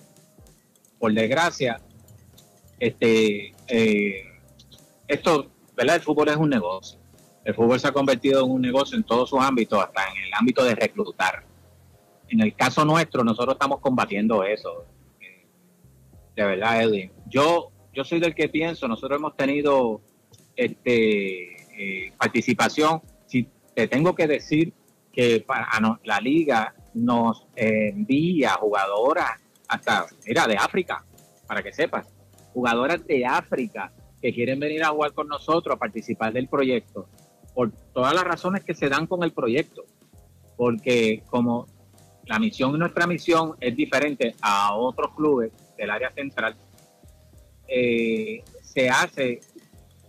[0.99, 1.81] Por desgracia,
[2.79, 4.25] este, eh,
[5.09, 5.97] esto, ¿verdad?
[5.97, 7.03] El fútbol es un negocio
[7.45, 10.31] el fútbol se ha convertido en un negocio en todos sus ámbitos, hasta en el
[10.35, 11.45] ámbito de reclutar.
[12.29, 14.87] En el caso nuestro, nosotros estamos combatiendo eso.
[15.21, 15.45] Eh,
[16.37, 17.11] de verdad, Edwin.
[17.29, 20.01] Yo, yo soy del que pienso, nosotros hemos tenido
[20.55, 23.03] este, eh, participación.
[23.27, 24.73] Si te tengo que decir
[25.12, 25.68] que para,
[26.05, 31.05] la liga nos envía jugadoras hasta, mira, de África,
[31.46, 32.07] para que sepas,
[32.53, 37.09] jugadoras de África que quieren venir a jugar con nosotros, a participar del proyecto
[37.55, 39.85] por todas las razones que se dan con el proyecto.
[40.57, 41.66] Porque como
[42.27, 46.55] la misión, nuestra misión es diferente a otros clubes del área central,
[47.66, 49.40] eh, se hace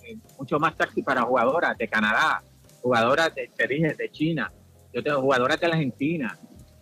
[0.03, 2.43] eh, mucho más taxi para jugadoras de Canadá,
[2.81, 4.51] jugadoras de, te de China,
[4.93, 6.37] yo tengo jugadoras de Argentina,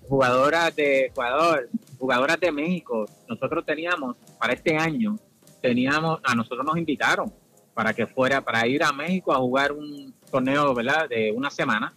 [0.08, 3.06] jugadoras de Ecuador, jugadoras de México.
[3.28, 5.18] Nosotros teníamos, para este año,
[5.62, 7.32] teníamos, a nosotros nos invitaron
[7.74, 11.08] para que fuera, para ir a México a jugar un torneo, ¿verdad?
[11.08, 11.94] De una semana.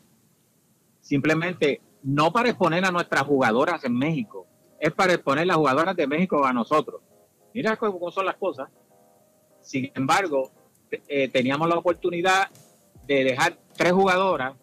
[1.01, 4.47] Simplemente no para exponer a nuestras jugadoras en México,
[4.79, 7.01] es para exponer las jugadoras de México a nosotros.
[7.53, 8.69] Mira cómo son las cosas.
[9.61, 10.53] Sin embargo,
[10.91, 12.49] eh, teníamos la oportunidad
[13.07, 14.55] de dejar tres jugadoras,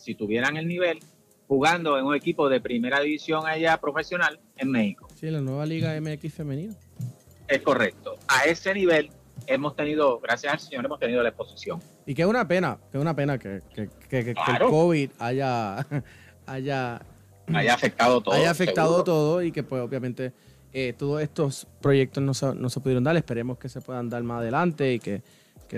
[0.00, 0.98] si tuvieran el nivel,
[1.46, 5.08] jugando en un equipo de primera división allá profesional en México.
[5.14, 6.74] Sí, la nueva Liga MX femenina.
[7.48, 8.16] Es correcto.
[8.28, 9.10] A ese nivel
[9.46, 11.80] hemos tenido, gracias al Señor, hemos tenido la exposición.
[12.06, 13.62] Y que es una pena, que es una pena que,
[14.10, 15.86] el COVID haya,
[16.46, 17.02] haya,
[17.52, 18.34] haya afectado todo.
[18.34, 20.32] Haya afectado todo y que pues obviamente
[20.72, 23.16] eh, todos estos proyectos no se, no se pudieron dar.
[23.16, 25.22] Esperemos que se puedan dar más adelante y que,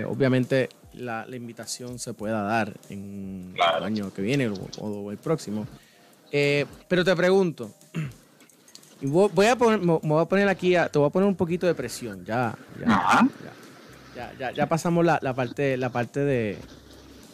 [0.06, 5.66] obviamente la, invitación se pueda dar en el año que viene o, el próximo.
[6.30, 7.74] Eh, pero te pregunto,
[9.02, 11.74] voy a poner, me voy a poner aquí, te voy a poner un poquito de
[11.74, 13.28] presión, ya, ya,
[14.16, 16.58] ya, ya, ya, pasamos la, la, parte, la parte de,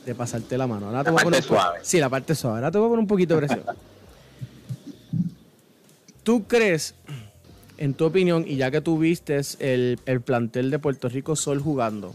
[0.05, 0.87] de pasarte la mano.
[0.87, 1.79] Ahora te voy a poner, suave.
[1.83, 2.59] Sí, la parte suave.
[2.59, 3.65] Ahora te voy a poner un poquito de presión.
[6.23, 6.95] ¿Tú crees,
[7.79, 11.61] en tu opinión, y ya que tú viste el, el plantel de Puerto Rico Sol
[11.61, 12.15] jugando,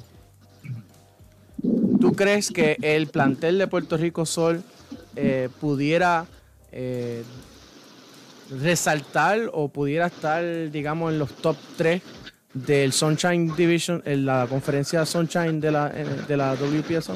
[2.03, 4.61] ¿tú crees que el plantel de Puerto Rico Sol
[5.15, 6.25] eh, pudiera
[6.69, 7.23] eh,
[8.61, 12.01] resaltar o pudiera estar, digamos, en los top 3
[12.55, 17.15] del Sunshine Division, en la conferencia Sunshine de la, de la WPSO?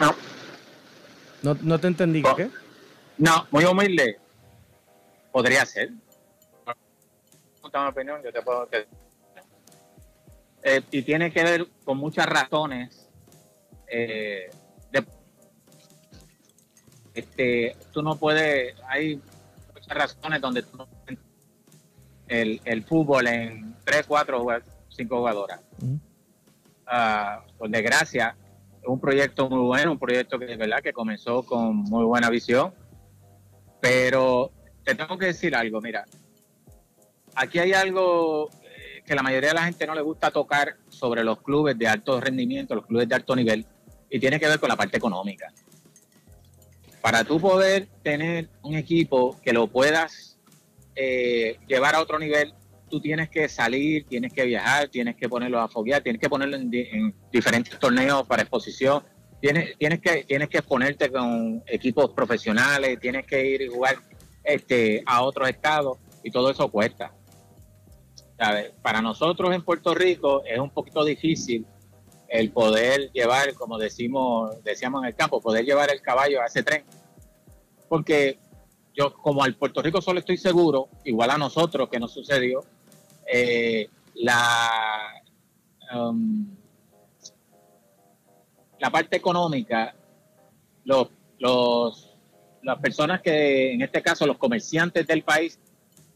[0.00, 0.14] No.
[1.42, 2.48] No, no te entendí, ¿qué?
[3.18, 4.18] No, muy humilde.
[5.32, 5.90] Podría ser.
[7.74, 8.66] opinión, yo te puedo
[10.68, 13.08] eh, y tiene que ver con muchas razones.
[13.86, 14.50] Eh,
[17.14, 19.22] este, tú no puedes, hay
[19.72, 20.88] muchas razones donde tú no
[22.26, 24.46] el, el fútbol en 3, 4,
[24.88, 25.60] 5 jugadoras.
[26.84, 28.36] Ah, por desgracia,
[28.82, 32.74] es un proyecto muy bueno, un proyecto que verdad que comenzó con muy buena visión,
[33.80, 34.50] pero
[34.82, 36.04] te tengo que decir algo, mira,
[37.36, 38.50] aquí hay algo
[39.06, 42.20] que la mayoría de la gente no le gusta tocar sobre los clubes de alto
[42.20, 43.64] rendimiento, los clubes de alto nivel,
[44.10, 45.52] y tiene que ver con la parte económica.
[47.00, 50.38] Para tú poder tener un equipo que lo puedas
[50.96, 52.52] eh, llevar a otro nivel,
[52.88, 56.56] tú tienes que salir, tienes que viajar, tienes que ponerlo a foguear, tienes que ponerlo
[56.56, 59.02] en, diferentes torneos para exposición,
[59.40, 63.96] tienes, tienes, que, tienes que exponerte con equipos profesionales, tienes que ir y jugar
[64.42, 67.12] este, a otros estados y todo eso cuesta.
[68.82, 71.66] Para nosotros en Puerto Rico es un poquito difícil
[72.28, 76.62] el poder llevar, como decimos, decíamos en el campo, poder llevar el caballo a ese
[76.62, 76.84] tren.
[77.88, 78.38] Porque
[78.94, 82.64] yo, como al Puerto Rico solo estoy seguro, igual a nosotros que nos sucedió,
[83.32, 85.22] eh, la,
[85.94, 86.56] um,
[88.78, 89.94] la parte económica,
[90.84, 92.16] los, los,
[92.62, 95.58] las personas que, en este caso, los comerciantes del país,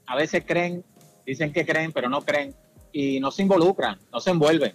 [0.07, 0.85] a veces creen
[1.31, 2.55] dicen que creen, pero no creen
[2.93, 4.75] y no se involucran, no se envuelven.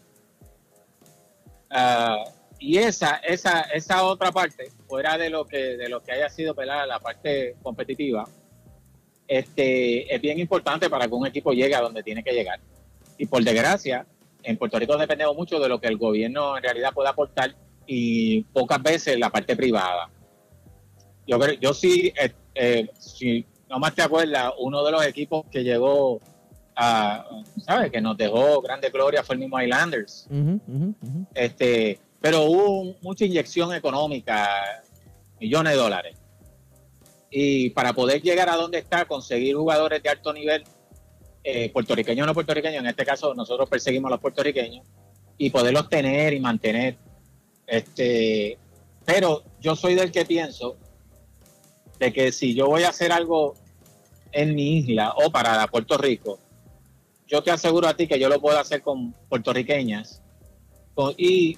[1.69, 2.23] Ah,
[2.59, 6.55] y esa, esa, esa otra parte, fuera de lo que, de lo que haya sido
[6.55, 8.25] la parte competitiva,
[9.27, 12.59] este, es bien importante para que un equipo llegue a donde tiene que llegar.
[13.17, 14.05] Y por desgracia,
[14.41, 17.53] en Puerto Rico dependemos mucho de lo que el gobierno en realidad puede aportar
[17.85, 20.09] y pocas veces la parte privada.
[21.27, 25.63] Yo, yo sí, eh, eh, si no más te acuerdas, uno de los equipos que
[25.63, 26.21] llegó
[26.75, 27.91] ¿sabes?
[27.91, 30.27] Que nos dejó grande gloria fue el mismo Islanders.
[31.33, 34.49] Este, pero hubo mucha inyección económica,
[35.39, 36.17] millones de dólares.
[37.29, 40.63] Y para poder llegar a donde está, conseguir jugadores de alto nivel,
[41.43, 44.85] eh, puertorriqueños o no puertorriqueños, en este caso nosotros perseguimos a los puertorriqueños,
[45.37, 46.97] y poderlos tener y mantener.
[47.67, 48.57] Este,
[49.05, 50.77] pero yo soy del que pienso
[51.99, 53.55] de que si yo voy a hacer algo
[54.31, 56.39] en mi isla o para Puerto Rico,
[57.27, 60.21] yo te aseguro a ti que yo lo puedo hacer con puertorriqueñas
[61.17, 61.57] y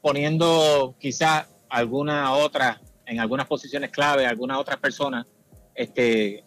[0.00, 5.26] poniendo quizá alguna otra, en algunas posiciones clave, algunas otras personas.
[5.74, 6.44] Este,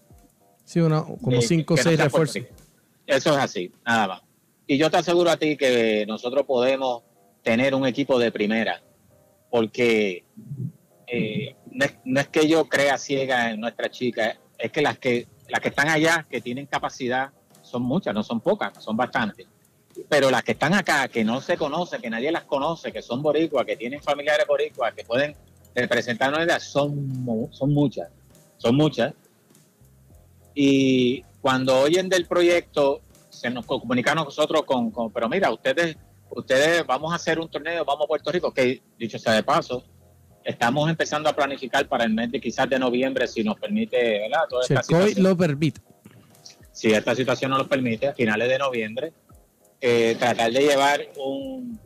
[0.64, 2.44] sí, una, como eh, cinco o seis refuerzos.
[3.06, 4.22] Eso es así, nada más.
[4.66, 7.04] Y yo te aseguro a ti que nosotros podemos
[7.42, 8.82] tener un equipo de primera,
[9.50, 10.24] porque
[11.08, 15.60] eh, no, es, que yo crea ciega en nuestra chica, es que las que las
[15.62, 17.32] que están allá, que tienen capacidad,
[17.70, 19.48] son muchas, no son pocas, son bastantes.
[20.08, 23.22] Pero las que están acá, que no se conocen, que nadie las conoce, que son
[23.22, 25.36] boricuas, que tienen familiares boricuas, que pueden
[25.76, 28.10] representar una son, son muchas,
[28.58, 29.14] son muchas.
[30.54, 35.98] Y cuando oyen del proyecto, se nos comunican nosotros con, pero mira, ustedes,
[36.30, 39.84] ustedes vamos a hacer un torneo, vamos a Puerto Rico, que dicho sea de paso,
[40.44, 44.42] estamos empezando a planificar para el mes de quizás de noviembre, si nos permite, ¿verdad?
[44.50, 45.82] Toda esta lo permite
[46.80, 49.12] si esta situación nos lo permite, a finales de noviembre,
[49.82, 51.78] eh, tratar de llevar un,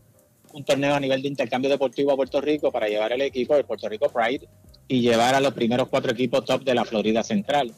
[0.67, 3.89] torneo a nivel de intercambio deportivo a Puerto Rico para llevar el equipo del Puerto
[3.89, 4.47] Rico Pride
[4.87, 7.73] y llevar a los primeros cuatro equipos top de la Florida Central.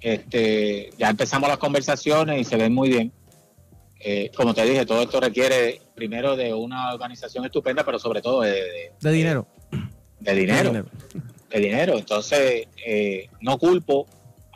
[0.00, 3.12] Este, ya empezamos las conversaciones y se ven muy bien.
[4.00, 8.40] Eh, como te dije, todo esto requiere primero de una organización estupenda, pero sobre todo
[8.40, 9.46] de, de, dinero.
[10.20, 10.86] De, dinero.
[11.50, 11.98] De dinero.
[11.98, 14.06] Entonces, eh, no culpo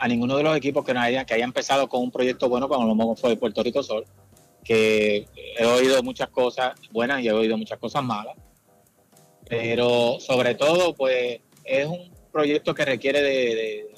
[0.01, 2.67] a ninguno de los equipos que, no haya, que haya empezado con un proyecto bueno
[2.67, 4.03] como lo fue Puerto Rico Sol,
[4.63, 5.27] que
[5.59, 8.35] he oído muchas cosas buenas y he oído muchas cosas malas.
[9.47, 13.93] pero sobre todo, pues es un proyecto que requiere de,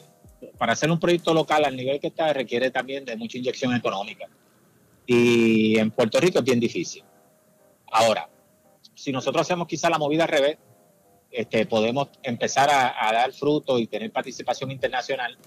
[0.58, 4.28] para hacer un proyecto local al nivel que está, requiere también de mucha inyección económica.
[5.06, 7.06] Y en Puerto Rico es bien difícil.
[7.94, 8.28] Ahora,
[8.94, 10.58] si nosotros hacemos quizá la movida al revés,
[11.32, 15.38] este, podemos empezar a, dar fruto y tener participación internacional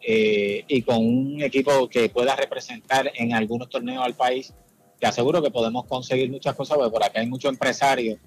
[0.00, 4.54] eh, y con un equipo que pueda representar en algunos torneos al país,
[4.98, 8.18] te aseguro que podemos conseguir muchas cosas, porque por acá hay muchos empresarios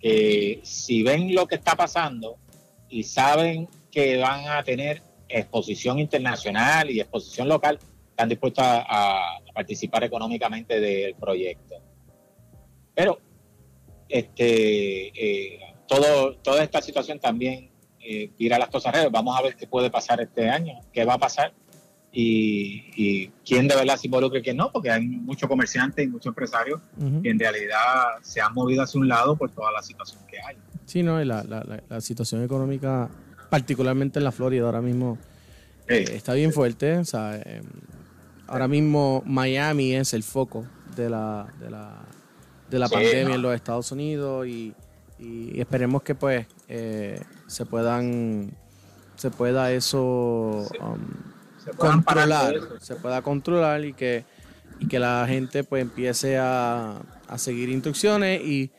[0.00, 2.36] que si ven lo que está pasando
[2.88, 7.78] y saben que van a tener exposición internacional y exposición local,
[8.10, 11.76] están dispuestos a, participar económicamente del proyecto.
[12.94, 13.18] Pero
[14.08, 17.71] este, eh, todo, toda esta situación también
[18.04, 19.10] eh, a las cosas redes.
[19.10, 21.52] Vamos a ver qué puede pasar este año, qué va a pasar
[22.12, 26.26] y, quién de verdad se involucra y quién no, porque hay muchos comerciantes y muchos
[26.26, 26.80] empresarios
[27.22, 30.56] que en realidad se han movido hacia un lado por toda la situación que hay.
[30.84, 33.08] Sí, no, la, la, situación económica,
[33.48, 35.16] particularmente en la Florida, ahora mismo
[35.88, 36.98] eh, está bien fuerte.
[36.98, 37.64] O sea, em,
[38.46, 42.04] ahora mismo Miami es el foco de la, de la,
[42.68, 44.74] de la pandemia en los Estados Unidos y,
[45.18, 47.20] y esperemos que pues eh,
[47.52, 48.50] se puedan
[49.16, 54.24] se pueda eso um, controlar, se pueda controlar y que,
[54.80, 58.70] y que la gente pues empiece a, a seguir instrucciones y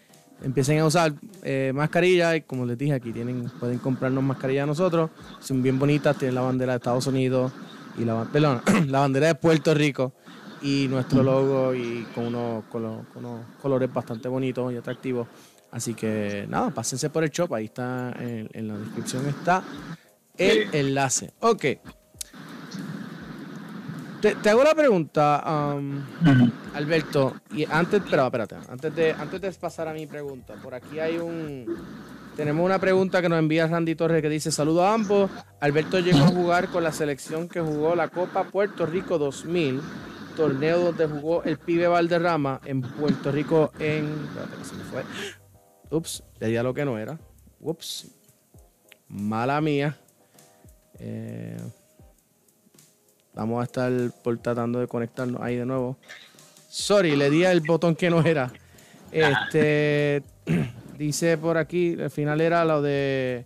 [0.42, 1.14] empiecen a usar
[1.44, 5.12] eh, mascarillas y como les dije aquí tienen pueden comprarnos mascarillas a nosotros.
[5.40, 7.52] Son bien bonitas tienen la bandera de Estados Unidos
[7.98, 10.14] y la perdón, la bandera de Puerto Rico
[10.62, 15.28] y nuestro logo y con unos, con unos colores bastante bonitos y atractivos
[15.74, 19.64] Así que nada, pásense por el shop, ahí está en, la descripción está
[20.38, 21.34] el enlace.
[21.40, 21.66] Ok.
[24.22, 26.02] Te, hago la pregunta, um,
[26.76, 31.00] Alberto, y antes, pero espérate, antes de, antes de pasar a mi pregunta, por aquí
[31.00, 31.66] hay un,
[32.38, 36.20] tenemos una pregunta que nos envía Randy Torres que dice, saludo a ambos, Alberto llegó
[36.20, 39.82] a jugar con la selección que jugó la Copa Puerto Rico 2000,
[40.38, 45.04] torneo donde jugó el pibe Valderrama en Puerto Rico en, espérate que se me fue,
[45.94, 47.20] Ups, ya lo que no era.
[47.62, 48.08] Ups.
[49.08, 49.96] Mala mía.
[51.00, 51.58] Eh,
[53.34, 53.92] vamos a estar
[54.24, 55.98] por tratando de conectarnos ahí de nuevo.
[56.70, 58.52] Sorry, le di el botón que no era.
[59.12, 60.24] Este
[60.98, 63.46] dice por aquí, al final era lo de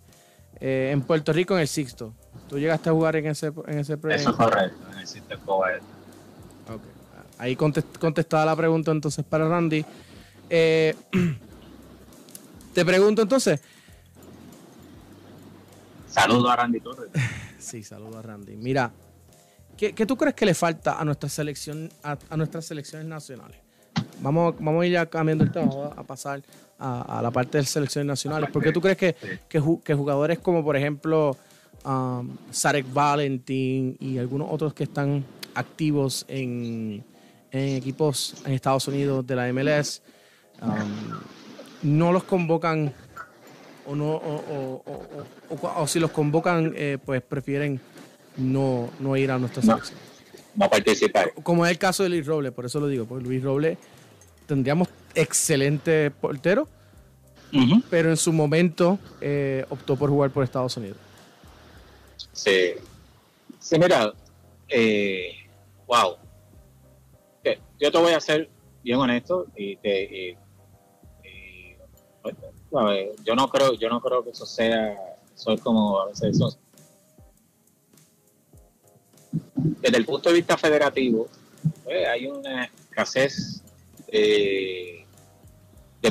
[0.61, 2.13] eh, en Puerto Rico en el Sixto.
[2.47, 6.91] ¿Tú llegaste a jugar en ese en ese Eso es correcto, en el Sixto okay.
[7.39, 9.85] Ahí contestaba la pregunta entonces para Randy.
[10.49, 10.95] Eh,
[12.77, 13.59] Te pregunto entonces.
[16.07, 17.09] Saludo a Randy Torres.
[17.57, 18.55] sí, saludo a Randy.
[18.55, 18.91] Mira,
[19.75, 23.57] ¿qué, tú crees que le falta a nuestra selección, a, nuestras selecciones nacionales?
[24.21, 26.43] Vamos, vamos a ir ya cambiando el tema, a pasar
[26.77, 28.51] a, la parte de selecciones nacionales.
[28.51, 29.15] ¿Por qué tú crees que,
[29.49, 31.35] que, jugadores como, por ejemplo,
[31.83, 35.25] um, Sarek Valentin y algunos otros que están
[35.55, 37.03] activos en,
[37.51, 40.03] equipos en Estados Unidos de la MLS,
[40.61, 41.36] um,
[41.83, 42.93] no los convocan
[43.85, 44.83] o no o,
[45.49, 47.79] o, si los convocan eh, pues prefieren
[48.35, 49.99] no, no ir a nuestra selección.
[50.55, 51.31] No, participar.
[51.43, 53.77] Como es el caso de Luis Robles, por eso lo digo, porque Luis Robles
[54.47, 56.67] tendríamos excelente portero,
[57.89, 60.97] pero en su momento eh, optó por jugar por Estados Unidos.
[62.33, 62.73] Sí.
[63.59, 64.13] Sí, mira,
[64.69, 65.31] eh,
[65.85, 66.15] wow.
[67.79, 68.49] Yo te voy a ser
[68.83, 70.37] bien honesto y te,
[73.23, 74.97] yo no creo, yo no creo que eso sea,
[75.35, 76.57] soy como a veces eso.
[79.55, 81.27] Desde el punto de vista federativo,
[81.83, 83.63] pues, hay una escasez
[84.07, 85.05] de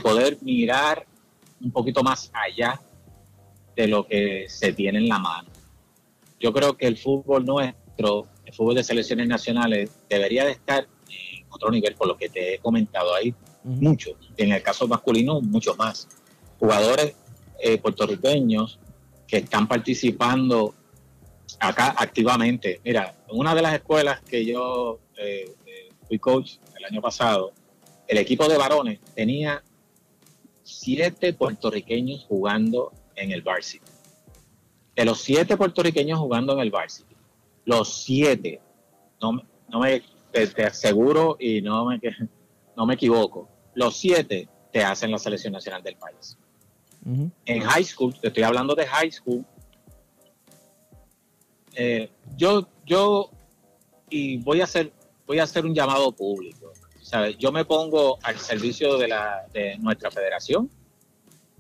[0.03, 1.07] poder mirar
[1.61, 2.81] un poquito más allá
[3.75, 5.49] de lo que se tiene en la mano.
[6.39, 11.47] Yo creo que el fútbol nuestro, el fútbol de selecciones nacionales, debería de estar en
[11.51, 13.35] otro nivel, por lo que te he comentado ahí,
[13.67, 14.13] mucho.
[14.37, 16.09] En el caso masculino, mucho más
[16.59, 17.15] jugadores
[17.59, 18.79] eh, puertorriqueños
[19.27, 20.75] que están participando
[21.59, 22.81] acá activamente.
[22.85, 27.53] Mira, en una de las escuelas que yo eh, eh, fui coach el año pasado,
[28.07, 29.63] el equipo de varones tenía
[30.63, 33.85] siete puertorriqueños jugando en el varsity.
[34.95, 37.15] De los siete puertorriqueños jugando en el varsity,
[37.65, 38.61] los siete,
[39.21, 40.03] no, no me
[40.33, 42.01] te, aseguro y no me,
[42.77, 46.37] no me equivoco, los siete te hacen la selección nacional del país.
[47.45, 49.45] En high school, te estoy hablando de high school,
[51.75, 53.31] eh, yo, yo,
[54.11, 54.93] y voy a hacer,
[55.25, 56.73] voy a hacer un llamado público.
[57.39, 60.69] Yo me pongo al servicio de, la, de nuestra federación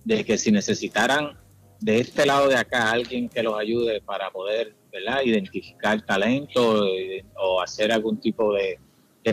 [0.04, 1.38] de que si necesitaran
[1.80, 5.20] de este lado de acá alguien que los ayude para poder ¿verdad?
[5.24, 8.78] identificar talento eh, o hacer algún tipo de,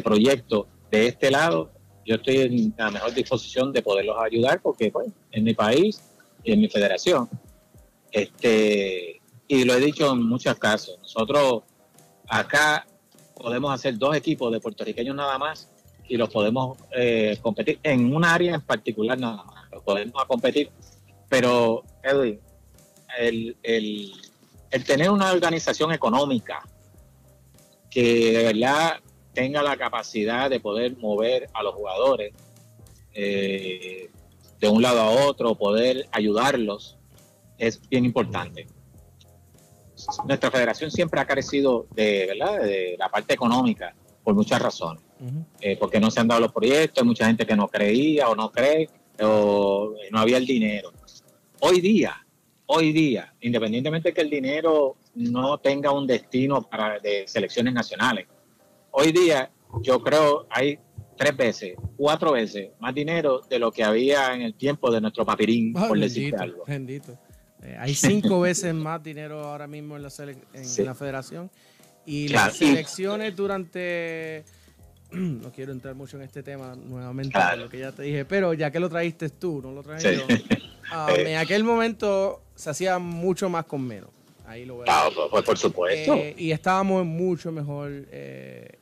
[0.01, 1.71] proyecto de este lado,
[2.05, 6.01] yo estoy en la mejor disposición de poderlos ayudar porque pues, en mi país
[6.43, 7.29] y en mi federación.
[8.11, 11.63] Este, y lo he dicho en muchos casos, nosotros
[12.27, 12.85] acá
[13.35, 15.69] podemos hacer dos equipos de puertorriqueños nada más
[16.07, 20.69] y los podemos eh, competir en un área en particular nada más, los podemos competir.
[21.29, 22.39] Pero, Edwin,
[23.17, 24.13] el, el,
[24.85, 26.63] tener una organización económica
[27.89, 28.99] que de verdad
[29.33, 32.33] tenga la capacidad de poder mover a los jugadores
[33.13, 34.09] eh,
[34.59, 36.97] de un lado a otro, poder ayudarlos,
[37.57, 38.67] es bien importante.
[40.25, 42.61] Nuestra federación siempre ha carecido de, ¿verdad?
[42.61, 45.03] de la parte económica por muchas razones.
[45.61, 48.35] Eh, porque no se han dado los proyectos, hay mucha gente que no creía o
[48.35, 48.89] no cree,
[49.21, 50.91] o no había el dinero.
[51.61, 52.25] Hoy día,
[52.65, 58.27] hoy día, independientemente de que el dinero no tenga un destino para de selecciones nacionales,
[58.93, 60.79] hoy día yo creo hay
[61.17, 65.25] tres veces, cuatro veces más dinero de lo que había en el tiempo de nuestro
[65.25, 66.63] papirín, ah, por decirte algo.
[66.65, 67.17] Bendito.
[67.61, 70.09] Eh, hay cinco veces más dinero ahora mismo en la,
[70.53, 71.49] en la federación
[72.05, 74.43] y las selecciones durante
[75.11, 78.71] no quiero entrar mucho en este tema nuevamente, lo que ya te dije, pero ya
[78.71, 80.23] que lo traíste tú, no lo traje yo.
[80.95, 84.11] Ah, en aquel momento se hacía mucho más con menos.
[84.45, 84.85] Ahí lo veo.
[84.87, 86.13] Ah, pues, por supuesto.
[86.13, 88.77] Eh, y estábamos mucho mejor eh,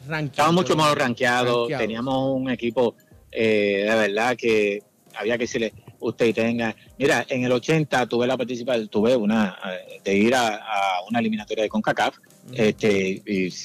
[0.00, 2.94] Estábamos mucho mejor rankeados, teníamos un equipo
[3.32, 4.82] eh, de verdad que
[5.14, 6.74] había que decirle, usted tenga.
[6.98, 9.58] Mira, en el 80 tuve la participación, tuve una
[10.02, 10.60] de ir a,
[11.08, 12.18] una eliminatoria de CONCACAF.
[12.52, 13.22] Este,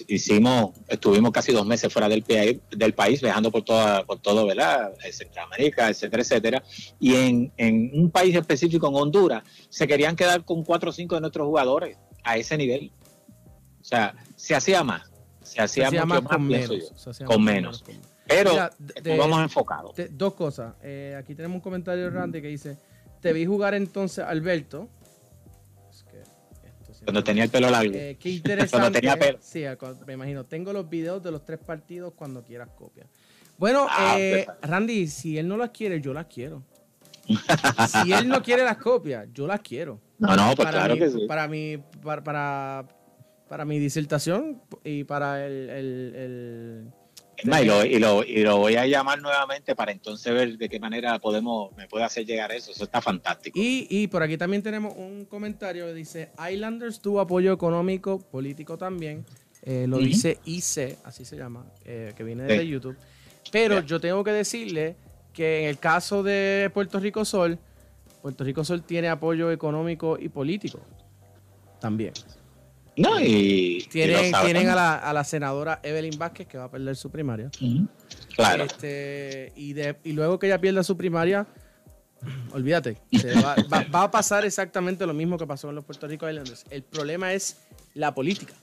[0.08, 2.24] hicimos, estuvimos casi dos meses fuera del,
[2.70, 4.92] del país, viajando por toda, por todo, ¿verdad?
[5.04, 6.64] Eh, Centroamérica, etcétera, etcétera.
[7.00, 11.16] Y en, en un país específico, en Honduras, se querían quedar con cuatro o cinco
[11.16, 12.92] de nuestros jugadores a ese nivel.
[13.82, 15.14] O sea, se hacía más.
[15.56, 16.93] Se hacía, mucho más, con menos.
[17.26, 17.84] Con menos.
[18.28, 18.70] Pero
[19.18, 19.95] vamos enfocados.
[20.12, 20.74] dos cosas.
[20.82, 22.78] Eh, aquí tenemos un comentario de Randy que dice:
[23.22, 24.89] Te vi jugar entonces, Alberto.
[27.06, 27.93] Cuando tenía el pelo largo.
[27.93, 28.72] Eh, qué interesante.
[28.72, 29.38] cuando tenía pelo.
[29.39, 29.64] Sí,
[30.08, 30.43] me imagino.
[30.43, 33.06] Tengo los videos de los tres partidos cuando quieras copia.
[33.58, 36.64] Bueno, ah, eh, Randy, si él no las quiere, yo las quiero.
[38.03, 40.01] si él no quiere las copias, yo las quiero.
[40.18, 41.26] No, no, pues claro que sí.
[41.28, 41.49] Para
[42.03, 42.86] para, para,
[43.66, 46.91] mi disertación y para el
[47.43, 50.80] y, lo, y, lo, y, lo, voy a llamar nuevamente para entonces ver de qué
[50.80, 52.72] manera podemos, me puede hacer llegar eso.
[52.72, 53.60] Eso está fantástico.
[53.60, 58.78] Y, y por aquí también tenemos un comentario que dice: Islanders tuvo apoyo económico, político
[58.78, 59.26] también.
[59.64, 62.96] Eh, lo dice IC, así se llama, eh, que viene de YouTube.
[63.52, 64.96] Pero yo tengo que decirle
[65.34, 67.58] que en el caso de Puerto Rico Sol,
[68.22, 70.80] Puerto Rico Sol tiene apoyo económico y político
[71.80, 72.14] también.
[72.98, 73.88] No, y.
[73.91, 77.50] Tienen, tienen a, la, a, la, senadora Evelyn Vázquez que va a perder su primaria.
[78.36, 78.64] Claro.
[78.64, 81.46] Este, y, de, y luego que ella pierda su primaria,
[82.54, 82.98] olvídate,
[83.43, 86.66] va, va, a pasar exactamente lo mismo que pasó en los Puerto Rico Islanders.
[86.70, 87.58] El problema es
[87.93, 88.54] la política.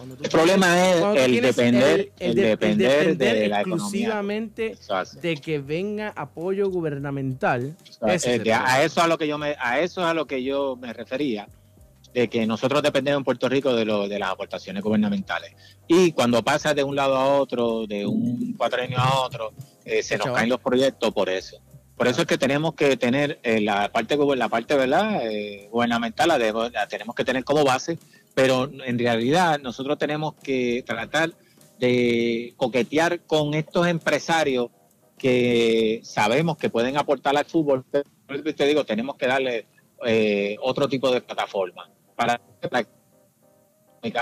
[0.00, 4.78] el problema es el depender, el, depender, de, la exclusivamente
[5.20, 7.76] de que venga apoyo gubernamental.
[8.06, 10.76] Eh, a eso a lo que yo me, a eso es a lo que yo
[10.76, 11.48] me refería
[12.16, 15.52] de que nosotros dependemos en Puerto Rico de, lo, de las aportaciones gubernamentales.
[15.86, 19.52] Y cuando pasa de un lado a otro, de un cuatrenio a otro,
[19.84, 21.58] eh, se nos caen los proyectos por eso.
[21.94, 26.28] Por eso es que tenemos que tener eh, la parte la parte verdad eh, gubernamental
[26.28, 27.98] la, tenemos que tener como base,
[28.34, 31.34] pero en realidad nosotros tenemos que tratar
[31.78, 34.70] de coquetear con estos empresarios
[35.18, 37.84] que sabemos que pueden aportar al fútbol.
[37.90, 39.66] te digo, tenemos que darle
[40.62, 42.40] otro tipo de plataforma para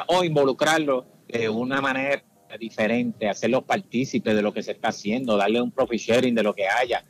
[0.08, 2.22] o involucrarlo de una manera
[2.58, 6.54] diferente, hacerlos partícipes de lo que se está haciendo, darle un profit sharing de lo
[6.54, 7.04] que haya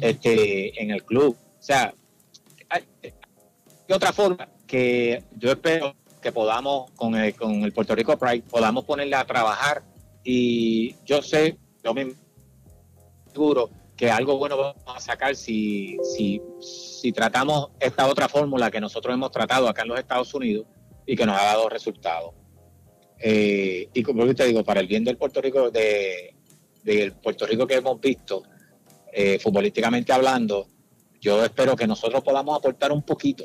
[0.00, 1.36] este, en el club.
[1.58, 1.94] O sea,
[2.68, 2.84] hay,
[3.88, 8.84] otra forma que yo espero que podamos con el, con el Puerto Rico Pride, podamos
[8.84, 9.82] ponerla a trabajar
[10.22, 12.12] y yo sé, yo me
[13.32, 13.70] seguro
[14.00, 19.12] que algo bueno vamos a sacar si, si, si tratamos esta otra fórmula que nosotros
[19.12, 20.64] hemos tratado acá en los Estados Unidos
[21.04, 22.32] y que nos ha dado resultados.
[23.18, 26.34] Eh, y como te digo, para el bien del Puerto Rico, de,
[26.82, 28.42] del Puerto Rico que hemos visto,
[29.12, 30.66] eh, futbolísticamente hablando,
[31.20, 33.44] yo espero que nosotros podamos aportar un poquito,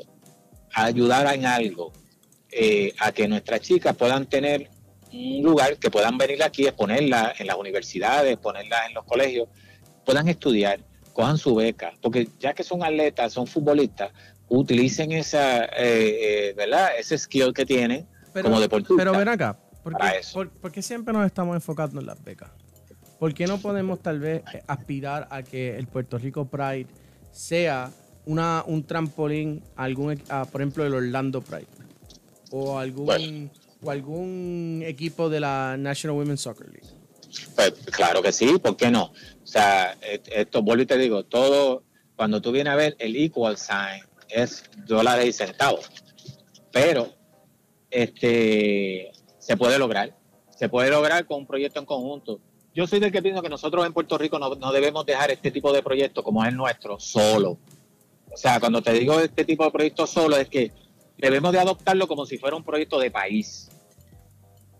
[0.72, 1.92] ayudar en algo,
[2.50, 4.70] eh, a que nuestras chicas puedan tener
[5.12, 9.50] un lugar, que puedan venir aquí, exponerla en las universidades, ponerla en los colegios,
[10.06, 10.80] puedan estudiar,
[11.12, 14.12] cojan su beca, porque ya que son atletas, son futbolistas,
[14.48, 15.68] utilicen esa, eh,
[16.48, 16.90] eh, ¿verdad?
[16.98, 18.96] Ese skill que tienen como deportistas.
[18.96, 22.50] Pero ven acá, ¿por qué, siempre nos estamos enfocando en las becas?
[23.18, 26.86] ¿Por qué no podemos tal vez aspirar a que el Puerto Rico Pride
[27.32, 27.90] sea
[28.26, 31.66] una, un trampolín a algún, por ejemplo, el Orlando Pride?
[32.50, 33.50] O algún,
[33.82, 36.95] o algún equipo de la National Women's Soccer League.
[37.54, 39.12] Pues claro que sí, ¿por qué no?
[39.42, 41.84] O sea, esto vuelvo y te digo, todo,
[42.16, 45.90] cuando tú vienes a ver el equal sign es dólares y centavos.
[46.72, 47.14] Pero
[47.90, 50.16] este se puede lograr.
[50.56, 52.40] Se puede lograr con un proyecto en conjunto.
[52.74, 55.50] Yo soy del que pienso que nosotros en Puerto Rico no, no debemos dejar este
[55.50, 57.58] tipo de proyectos como es el nuestro solo.
[58.30, 60.72] O sea, cuando te digo este tipo de proyectos solo es que
[61.16, 63.70] debemos de adoptarlo como si fuera un proyecto de país.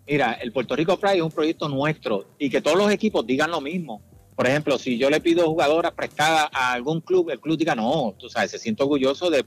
[0.06, 3.50] Mira, el Puerto Rico Pride es un proyecto nuestro y que todos los equipos digan
[3.50, 4.02] lo mismo.
[4.36, 8.14] Por ejemplo, si yo le pido jugadoras prestadas a algún club, el club diga no,
[8.18, 9.44] tú sabes, se siente orgulloso de,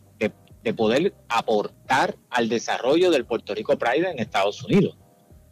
[0.75, 4.97] poder aportar al desarrollo del Puerto Rico Pride en Estados Unidos.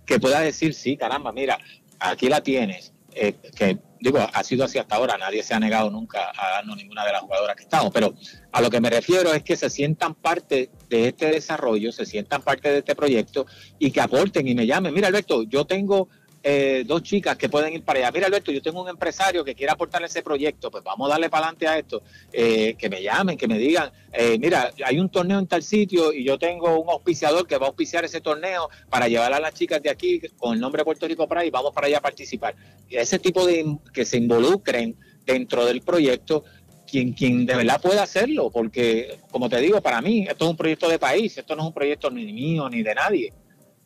[0.05, 1.57] Que pueda decir, sí, caramba, mira,
[1.99, 2.93] aquí la tienes.
[3.19, 6.77] Eh, que digo, ha sido así hasta ahora, nadie se ha negado nunca a darnos
[6.77, 8.13] ninguna de las jugadoras que estamos, pero
[8.51, 12.41] a lo que me refiero es que se sientan parte de este desarrollo, se sientan
[12.41, 13.45] parte de este proyecto
[13.79, 14.93] y que aporten y me llamen.
[14.93, 16.09] Mira, Alberto, yo tengo
[16.49, 18.11] eh, dos chicas que pueden ir para allá.
[18.13, 21.29] Mira, Alberto, yo tengo un empresario que quiere aportar ese proyecto, pues vamos a darle
[21.29, 22.03] para adelante a esto.
[22.31, 26.13] Eh, que me llamen, que me digan, eh, mira, hay un torneo en tal sitio
[26.13, 29.55] y yo tengo un auspiciador que va a auspiciar ese torneo para llevar a las
[29.55, 32.55] chicas de aquí con el nombre Puerto Rico para y vamos para allá a participar.
[32.87, 34.95] Y ese tipo de que se involucren
[35.25, 36.45] dentro del proyecto
[36.89, 40.55] quien, quien de verdad pueda hacerlo, porque como te digo, para mí esto es un
[40.55, 43.33] proyecto de país, esto no es un proyecto ni mío ni de nadie.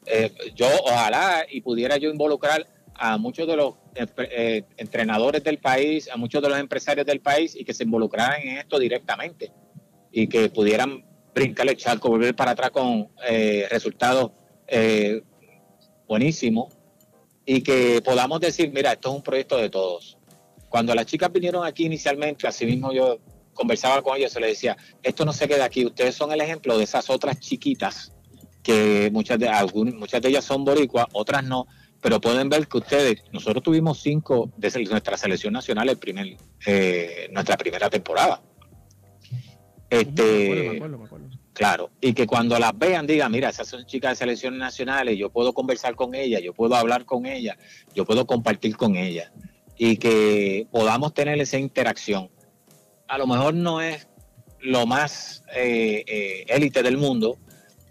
[0.06, 6.10] Eh, yo ojalá y pudiera yo involucrar a muchos de los eh, entrenadores del país,
[6.10, 9.52] a muchos de los empresarios del país y que se involucraran en esto directamente
[10.12, 14.32] y que pudieran brincar el charco, volver para atrás con eh, resultados
[16.08, 16.74] buenísimos
[17.46, 20.18] y que podamos decir, mira, esto es un proyecto de todos.
[20.70, 23.20] Cuando las chicas vinieron aquí inicialmente, así mismo yo
[23.54, 26.78] conversaba con ellos, se les decía, esto no se queda aquí, ustedes son el ejemplo
[26.78, 28.14] de esas otras chiquitas
[28.64, 31.68] que muchas de, algunas, muchas de ellas son boricuas, otras no,
[32.02, 37.30] pero pueden ver que ustedes, nosotros tuvimos cinco de nuestra selección nacional el primer, eh,
[37.32, 38.42] nuestra primera temporada.
[39.90, 40.82] Este,
[41.54, 45.30] Claro, y que cuando las vean digan, mira, esas son chicas de selecciones nacionales, yo
[45.30, 47.58] puedo conversar con ellas, yo puedo hablar con ellas,
[47.94, 49.32] yo puedo compartir con ellas
[49.78, 52.30] y que podamos tener esa interacción.
[53.08, 54.08] A lo mejor no es
[54.60, 57.38] lo más eh, eh, élite del mundo,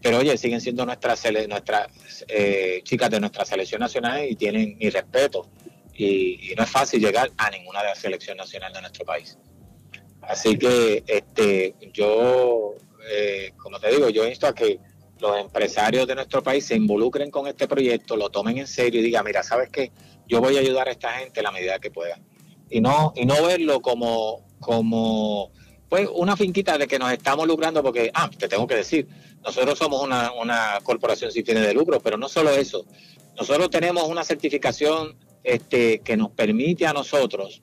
[0.03, 1.89] pero oye, siguen siendo nuestras, nuestras
[2.29, 5.49] eh, chicas de nuestra selección nacional y tienen mi respeto.
[5.95, 9.39] Y, no es fácil llegar a ninguna de las selecciones nacionales de nuestro país.
[10.23, 12.75] Así que este, yo,
[13.11, 14.79] eh, como te digo, yo insto a que
[15.19, 19.05] los empresarios de nuestro país se involucren con este proyecto, lo tomen en serio y
[19.05, 19.93] digan, mira, ¿sabes qué?
[20.27, 22.19] Yo voy a ayudar a esta gente la medida que pueda.
[22.71, 25.51] Y no, y no verlo como, como
[25.91, 29.09] pues una finquita de que nos estamos lucrando porque, ah, te tengo que decir,
[29.45, 32.85] nosotros somos una, corporación sin fines de lucro, pero no solo eso.
[33.39, 37.63] Nosotros tenemos una certificación este, que nos permite a nosotros,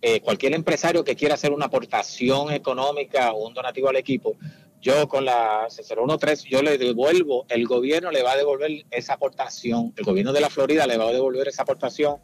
[0.00, 4.36] eh, cualquier empresario que quiera hacer una aportación económica o un donativo al equipo,
[4.80, 9.94] yo con la 013, yo le devuelvo, el gobierno le va a devolver esa aportación,
[9.96, 12.16] el gobierno de la Florida le va a devolver esa aportación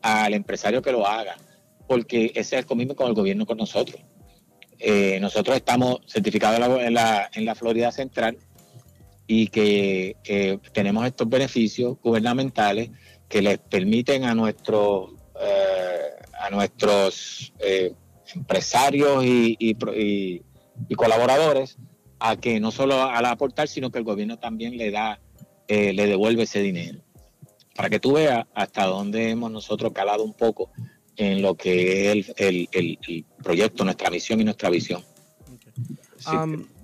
[0.00, 1.36] al empresario que lo haga,
[1.88, 4.00] porque ese es el mismo con el gobierno con nosotros.
[4.86, 8.36] Eh, nosotros estamos certificados en la, Florida Central
[9.26, 10.14] y que
[10.74, 12.90] tenemos estos beneficios gubernamentales
[13.26, 17.94] que les permiten a nuestros eh, a nuestros eh,
[18.34, 19.74] empresarios y,
[20.94, 21.78] colaboradores
[22.18, 25.18] a que no solo al aportar sino que el gobierno también le da
[25.66, 27.00] le devuelve ese dinero.
[27.74, 30.70] Para que tú veas hasta dónde hemos nosotros calado un poco
[31.16, 35.02] en lo que es el, el, proyecto, nuestra misión y nuestra visión.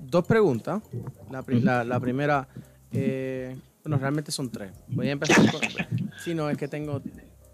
[0.00, 0.82] dos preguntas.
[1.30, 2.48] La, la, primera,
[2.92, 4.72] eh, bueno, realmente son tres.
[4.88, 5.60] Voy a empezar con.
[6.24, 7.02] sí, no, es que tengo,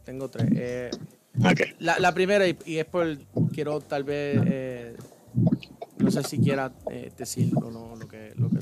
[0.05, 0.49] tengo tres.
[0.55, 0.91] Eh,
[1.79, 3.19] la, la, primera, y, es por.
[3.53, 4.41] Quiero tal vez.
[4.47, 4.97] Eh,
[5.99, 6.73] no sé si quiera
[7.17, 8.59] decir o no lo que, lo que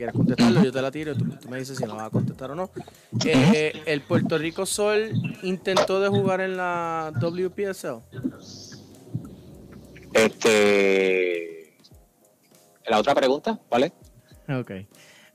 [0.00, 2.54] quieras contestarlo, yo te la tiro tú, me dices si la vas a contestar o
[2.54, 2.70] no.
[3.22, 5.10] Eh, el Puerto Rico Sol
[5.42, 8.00] intentó de jugar en la WPSL.
[10.14, 11.76] Este.
[12.86, 13.92] La otra pregunta, ¿vale?
[14.48, 14.70] Ok.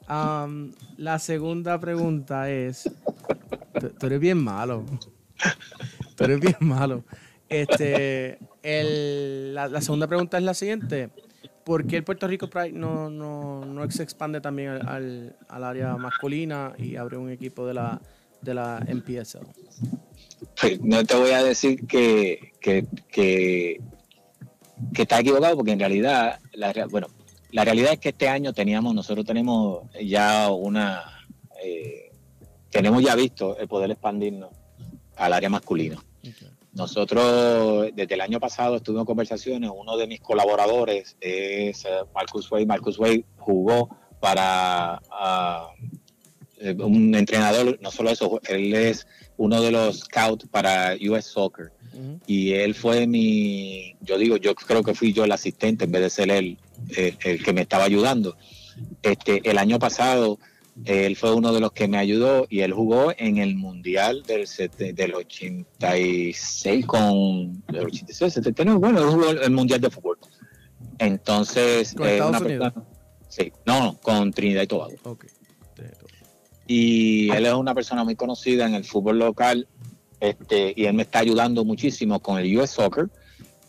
[0.10, 2.90] Um, la segunda pregunta es.
[4.00, 4.84] Tú, eres bien malo.
[6.16, 7.04] Tú eres bien malo.
[7.50, 8.40] Este.
[8.64, 11.12] la, segunda pregunta es la siguiente.
[11.66, 15.98] ¿Por qué el Puerto Rico Pride no, no, no se expande también al, al, área
[15.98, 18.00] masculina y abre un equipo de la,
[18.40, 19.48] de la MPSL?
[20.62, 23.82] Pues, no te voy a decir que, que, que,
[24.94, 27.08] está equivocado porque en realidad, la, bueno,
[27.50, 31.02] la realidad es que este año teníamos, nosotros tenemos ya una,
[31.64, 32.12] eh,
[32.70, 34.52] tenemos ya visto el poder expandirnos
[35.16, 35.98] al área masculina.
[36.76, 42.52] Nosotros desde el año pasado estuvimos en conversaciones, uno de mis colaboradores es eh, Marcus
[42.52, 42.66] Way.
[42.66, 45.00] Marcus Way jugó para
[46.60, 49.08] eh, un entrenador, no solo eso, él es
[49.38, 51.72] uno de los scouts para US Soccer.
[52.28, 56.02] Y él fue mi, yo digo, yo creo que fui yo el asistente en vez
[56.02, 56.58] de ser él
[56.90, 58.36] el, que me estaba ayudando.
[59.02, 60.40] Este, el año pasado
[60.84, 64.46] él fue uno de los que me ayudó y él jugó en el Mundial del,
[64.94, 67.64] del 86 con...
[67.68, 70.18] Del 86, 79, bueno, él jugó el Mundial de Fútbol.
[71.00, 71.94] Entonces...
[71.96, 72.74] ¿Con eh, Estados Unidos?
[73.30, 74.94] sí, no, con Trinidad y Tobago.
[75.04, 75.30] Okay.
[76.68, 79.68] Y él es una persona muy conocida en el fútbol local
[80.20, 83.10] este, y él me está ayudando muchísimo con el US Soccer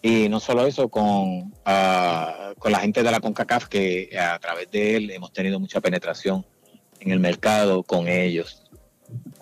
[0.02, 4.70] y no solo eso, con, ah, con la gente de la CONCACAF, que a través
[4.70, 6.44] de él hemos tenido mucha penetración
[7.00, 8.62] en el mercado con ellos.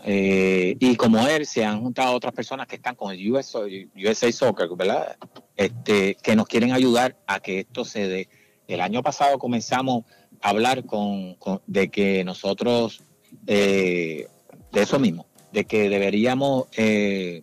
[0.05, 3.55] Eh, y como él, se han juntado otras personas que están con el US,
[3.97, 5.17] USA Soccer, ¿verdad?
[5.57, 8.29] Este, que nos quieren ayudar a que esto se dé.
[8.69, 10.05] El año pasado comenzamos
[10.43, 11.37] a hablar con,
[11.67, 13.03] de que nosotros,
[13.47, 14.27] eh,
[14.73, 17.43] de eso mismo, de que deberíamos eh,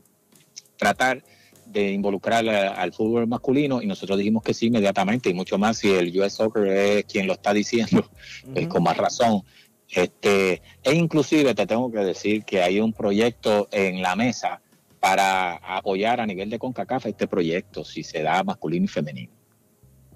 [0.77, 1.23] tratar
[1.65, 5.89] de involucrar al fútbol masculino y nosotros dijimos que sí inmediatamente y mucho más si
[5.89, 8.07] el US Soccer es quien lo está diciendo,
[8.69, 9.43] con más razón.
[9.91, 14.61] Este, e inclusive te tengo que decir que hay un proyecto en la mesa
[14.99, 19.33] para apoyar a nivel de CONCACAF este proyecto, si se da masculino y femenino.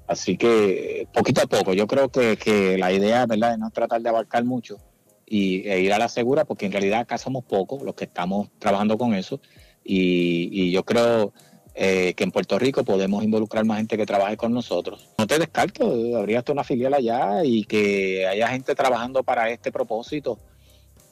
[0.08, 3.54] Así que poquito a poco, yo creo que, la idea ¿verdad?
[3.54, 4.78] es no tratar de abarcar mucho
[5.26, 8.50] y, e ir a la segura, porque en realidad acá somos pocos los que estamos
[8.60, 9.42] trabajando con eso.
[9.84, 11.34] Y, y yo creo
[11.78, 15.10] eh, que en Puerto Rico podemos involucrar más gente que trabaje con nosotros.
[15.18, 19.74] No te descarto, habría hasta una filial allá y que haya gente trabajando para este
[19.74, 20.40] propósito,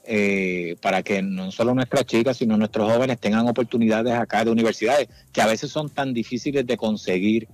[0.05, 5.09] eh, para que no solo nuestras chicas, sino nuestros jóvenes tengan oportunidades acá de universidades,
[5.33, 7.49] que a veces son tan difíciles de conseguir,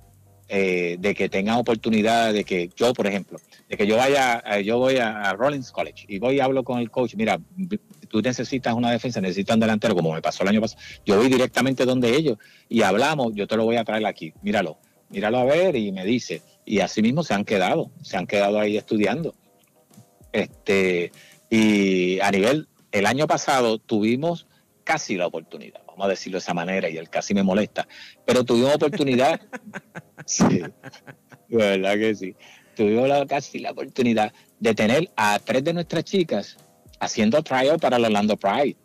[0.48, 4.78] eh, de que tengan oportunidades, de que yo, por ejemplo, de que yo vaya, yo
[4.78, 7.40] voy a Rollins College y voy y hablo con el coach, mira,
[8.10, 11.30] tú necesitas una defensa, necesitas un delantero, como me pasó el año pasado, yo voy
[11.30, 12.38] directamente donde ellos
[12.68, 14.78] y hablamos, yo te lo voy a traer aquí, míralo,
[15.10, 16.42] míralo a ver y me dice.
[16.66, 19.34] Y así mismo se han quedado, se han quedado ahí estudiando.
[20.32, 21.12] Este,
[21.50, 24.48] y a nivel, el año pasado tuvimos
[24.84, 27.88] casi la oportunidad, vamos a decirlo de esa manera, y él casi me molesta,
[28.26, 29.40] pero tuvimos oportunidad,
[30.26, 30.64] sí,
[31.48, 32.36] verdad que sí,
[32.76, 36.58] tuvimos casi la oportunidad de tener a tres de nuestras chicas
[37.00, 38.76] haciendo trial para el Orlando Pride.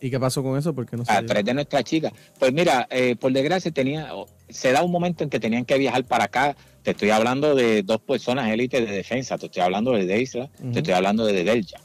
[0.00, 0.74] ¿Y qué pasó con eso?
[0.74, 2.12] Porque no A tres de nuestras chicas.
[2.38, 4.10] Pues mira, eh, por desgracia tenía,
[4.48, 6.56] se da un momento en que tenían que viajar para acá.
[6.82, 9.36] Te estoy hablando de dos personas élites de defensa.
[9.38, 11.80] Te estoy hablando de Deisla, te estoy hablando de Delja.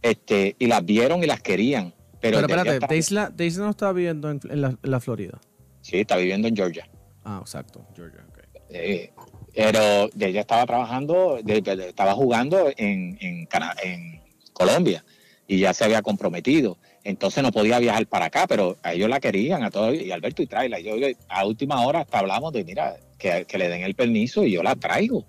[0.00, 1.94] Este, y las vieron y las querían.
[2.20, 5.40] Pero, espérate, Deisla, no estaba viviendo en, la, Florida.
[5.80, 6.88] Sí, está viviendo en Georgia.
[7.24, 8.24] Ah, exacto, Georgia.
[8.68, 9.10] Okay.
[9.54, 13.48] Pero ella estaba trabajando, estaba jugando en, en,
[13.82, 14.20] en
[14.52, 15.04] Colombia
[15.46, 16.78] y ya se había comprometido.
[17.04, 20.42] Entonces no podía viajar para acá, pero a ellos la querían, a todos, y Alberto
[20.42, 20.78] y Traila.
[20.78, 20.94] Yo
[21.28, 24.76] a última hora hasta hablamos de, mira, que, le den el permiso y yo la
[24.76, 25.26] traigo.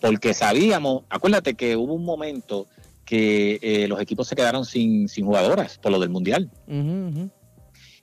[0.00, 2.66] Porque sabíamos, acuérdate que hubo un momento
[3.04, 6.50] que eh, los equipos se quedaron sin, sin jugadoras por lo del Mundial.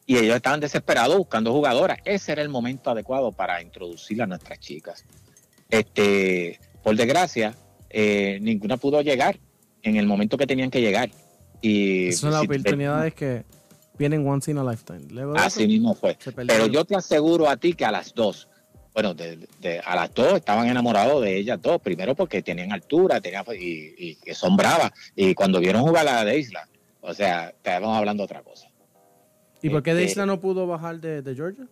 [0.06, 2.00] Y ellos estaban desesperados buscando jugadoras.
[2.04, 5.06] Ese era el momento adecuado para introducir a nuestras chicas.
[5.74, 7.56] Este, por desgracia,
[7.90, 9.40] eh, ninguna pudo llegar
[9.82, 11.10] en el momento que tenían que llegar.
[11.62, 13.44] Y son las oportunidades que
[13.98, 15.02] vienen once in a lifetime.
[15.36, 16.16] así mismo fue.
[16.48, 18.50] Pero yo te aseguro a ti que a las dos,
[18.94, 19.16] bueno,
[19.84, 21.82] a las dos estaban enamorados de ellas dos.
[21.82, 24.92] Primero porque tenían altura tenían, y, y, son bravas.
[25.16, 26.70] Y cuando vieron jugar a la de Isla,
[27.02, 28.68] o sea, estábamos hablando de otra cosa.
[29.64, 31.68] ¿Y por qué de este Isla no pudo bajar de, de Georgia?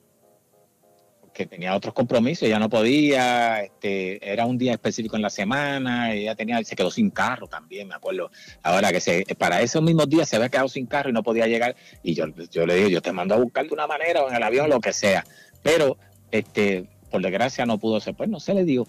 [1.45, 6.35] Tenía otros compromisos, ya no podía, este, era un día específico en la semana, ella
[6.35, 8.31] tenía, se quedó sin carro también, me acuerdo.
[8.63, 11.47] Ahora que se, para esos mismos días se había quedado sin carro y no podía
[11.47, 14.29] llegar, y yo, yo le dije, yo te mando a buscar de una manera o
[14.29, 15.25] en el avión, lo que sea.
[15.61, 15.97] Pero,
[16.31, 18.87] este, por desgracia no pudo ser, pues no se le dio.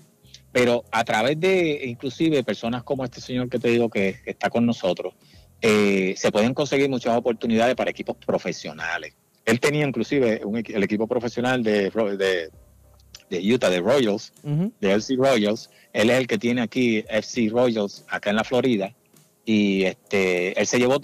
[0.53, 4.66] Pero a través de, inclusive, personas como este señor que te digo que está con
[4.66, 5.14] nosotros,
[5.61, 9.14] eh, se pueden conseguir muchas oportunidades para equipos profesionales
[9.45, 11.90] él tenía inclusive el equipo profesional de,
[13.28, 15.70] de, Utah, de Royals, de FC Royals.
[15.93, 18.95] Él es el que tiene aquí FC Royals acá en la Florida.
[19.45, 21.01] Y este, él se llevó,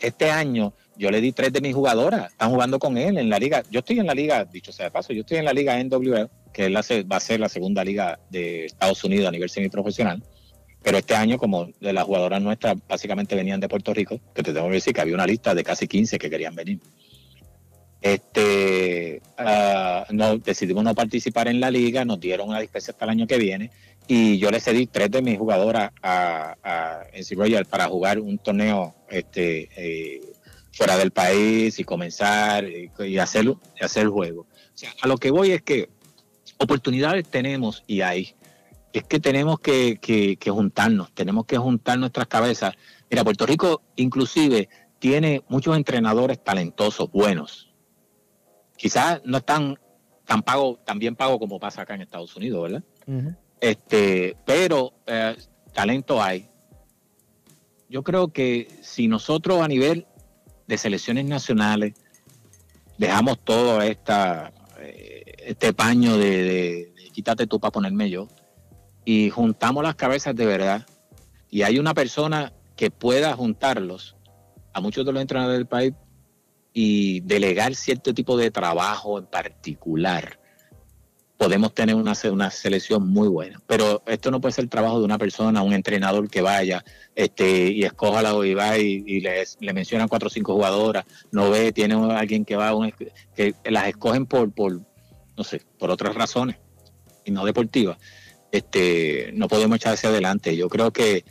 [0.00, 3.38] este año yo le di tres de mis jugadoras, están jugando con él en la
[3.38, 3.62] liga.
[3.70, 6.28] Yo estoy en la liga, dicho sea de paso, yo estoy en la liga NWL,
[6.52, 10.22] que es la, va a ser la segunda liga de Estados Unidos a nivel semiprofesional.
[10.82, 14.52] Pero este año, como de las jugadoras nuestras básicamente venían de Puerto Rico, que te
[14.52, 16.80] tengo que decir que había una lista de casi 15 que querían venir.
[18.00, 23.10] Este, uh, no, decidimos no participar en la liga, nos dieron una dispensa hasta el
[23.10, 23.70] año que viene
[24.12, 28.38] y yo le cedí tres de mis jugadoras a, a NC Royal para jugar un
[28.38, 30.20] torneo este, eh,
[30.72, 34.42] fuera del país y comenzar y, y hacer, hacer el juego.
[34.42, 35.90] O sea, a lo que voy es que
[36.58, 38.34] oportunidades tenemos y hay.
[38.92, 42.74] Es que tenemos que, que, que juntarnos, tenemos que juntar nuestras cabezas.
[43.08, 47.69] Mira, Puerto Rico inclusive tiene muchos entrenadores talentosos, buenos,
[48.80, 49.78] quizás no están
[50.24, 52.82] tan pago, tan bien pago como pasa acá en Estados Unidos, ¿verdad?
[53.60, 55.36] Este, pero eh,
[55.74, 56.48] talento hay.
[57.90, 60.06] Yo creo que si nosotros a nivel
[60.66, 61.92] de selecciones nacionales
[62.96, 68.28] dejamos todo esta, eh, este paño de, quítate tú para ponerme yo
[69.04, 70.86] y juntamos las cabezas de verdad
[71.50, 74.16] y hay una persona que pueda juntarlos
[74.72, 75.92] a muchos de los entrenadores del país
[76.72, 80.38] y delegar cierto tipo de trabajo en particular,
[81.40, 83.58] podemos tener una, una selección muy buena.
[83.66, 87.70] Pero esto no puede ser el trabajo de una persona, un entrenador que vaya este,
[87.70, 88.50] y escoja la y
[89.06, 92.72] y, le, le mencionan cuatro o cinco jugadoras, no ve, tiene alguien que va,
[93.34, 94.82] que las escogen por, por,
[95.34, 96.58] no sé, por otras razones
[97.24, 97.96] y no deportivas.
[98.52, 100.54] Este, no podemos echar hacia adelante.
[100.54, 101.24] Yo creo que,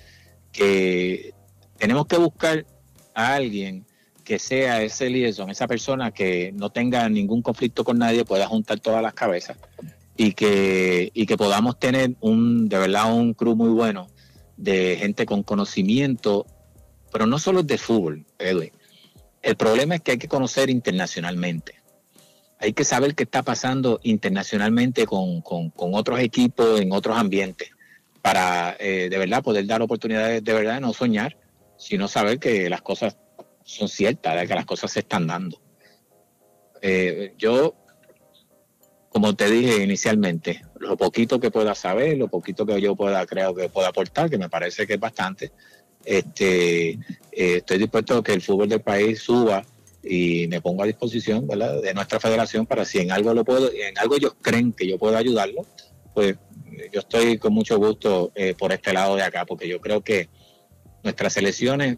[0.52, 1.36] que
[1.78, 2.66] tenemos que buscar
[3.14, 3.86] a alguien
[4.30, 8.80] que sea ese liaison, esa persona que no tenga ningún conflicto con nadie, pueda juntar
[8.80, 9.58] todas las cabezas
[10.16, 14.06] y que, y que podamos tener un, de verdad, un crew muy bueno
[14.56, 16.46] de gente con conocimiento,
[17.12, 18.70] pero no solo de fútbol, Edwin.
[19.42, 21.82] El problema es que hay que conocer internacionalmente.
[22.60, 25.42] Hay que saber qué está pasando internacionalmente con,
[25.76, 27.72] otros equipos en otros ambientes
[28.22, 31.36] para eh, de verdad poder dar oportunidades de verdad, no soñar,
[31.78, 33.18] sino saber que las cosas
[33.70, 35.62] son ciertas, de que las cosas se están dando.
[36.82, 37.76] Eh, yo,
[39.10, 43.54] como te dije inicialmente, lo poquito que pueda saber, lo poquito que yo pueda, creo
[43.54, 45.52] que pueda aportar, que me parece que es bastante,
[46.04, 46.98] este, eh,
[47.32, 49.64] estoy dispuesto a que el fútbol del país suba
[50.02, 53.98] y me pongo a disposición de nuestra federación para si en algo lo puedo, en
[53.98, 55.66] algo ellos creen que yo puedo ayudarlo,
[56.14, 56.38] pues
[56.92, 60.30] yo estoy con mucho gusto eh, por este lado de acá, porque yo creo que
[61.04, 61.98] nuestras elecciones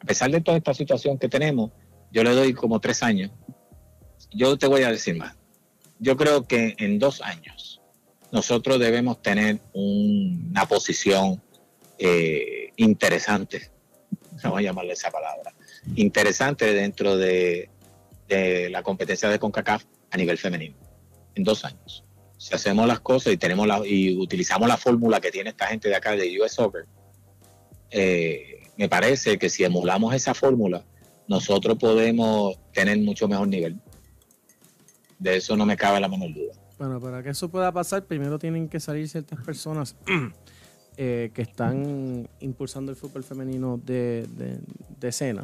[0.00, 1.70] a pesar de toda esta situación que tenemos,
[2.10, 3.30] yo le doy como tres años.
[4.32, 5.36] Yo te voy a decir más.
[5.98, 7.80] Yo creo que en dos años
[8.32, 11.42] nosotros debemos tener una posición
[11.98, 13.70] eh, interesante,
[14.42, 15.52] vamos a llamarle esa palabra,
[15.96, 17.68] interesante dentro de,
[18.28, 20.76] la competencia de CONCACAF a nivel femenino,
[21.34, 22.04] en dos años.
[22.38, 25.88] Si hacemos las cosas y tenemos la, y utilizamos la fórmula que tiene esta gente
[25.88, 26.86] de acá de US Soccer,
[27.90, 30.82] eh, me parece que si emulamos esa fórmula,
[31.28, 33.78] nosotros podemos tener mucho mejor nivel.
[35.18, 36.54] De eso no me cabe la menor duda.
[36.78, 39.96] Bueno, para que eso pueda pasar, primero tienen que salir ciertas personas
[40.96, 44.26] eh, que están impulsando el fútbol femenino de,
[44.98, 45.42] de, escena.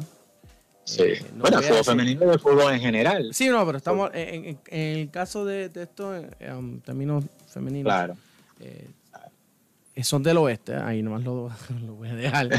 [0.83, 1.03] Sí.
[1.03, 3.29] Eh, bueno, el fútbol femenino y el fútbol en general.
[3.33, 7.85] Sí, no, pero estamos en, el caso de, esto, en um, términos femeninos.
[7.85, 8.17] Claro.
[8.61, 8.87] Eh,
[10.03, 11.49] son del oeste, ahí nomás lo,
[11.85, 12.49] lo voy a dejar.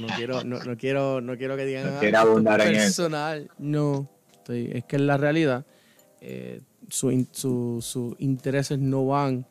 [0.00, 3.50] No quiero, no, no, quiero, no quiero que digan no ah, abundar en personal.
[3.58, 4.08] No,
[4.48, 5.64] es que en la realidad
[6.20, 9.46] eh, sus su, intereses no van,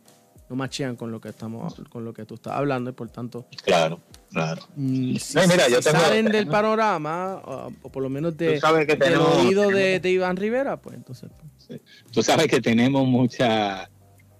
[0.49, 3.47] no machean con lo que estamos, con lo que tú estás hablando y por tanto.
[3.63, 3.99] Claro,
[4.31, 4.61] claro.
[4.75, 5.39] Mm, si,
[5.81, 10.97] salen del panorama, o, por lo menos de, del oído de, de, Iván Rivera, pues
[10.97, 11.29] entonces.
[11.67, 11.81] Pues.
[12.11, 13.89] Tú sabes que tenemos mucha.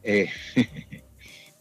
[0.04, 0.30] Eh,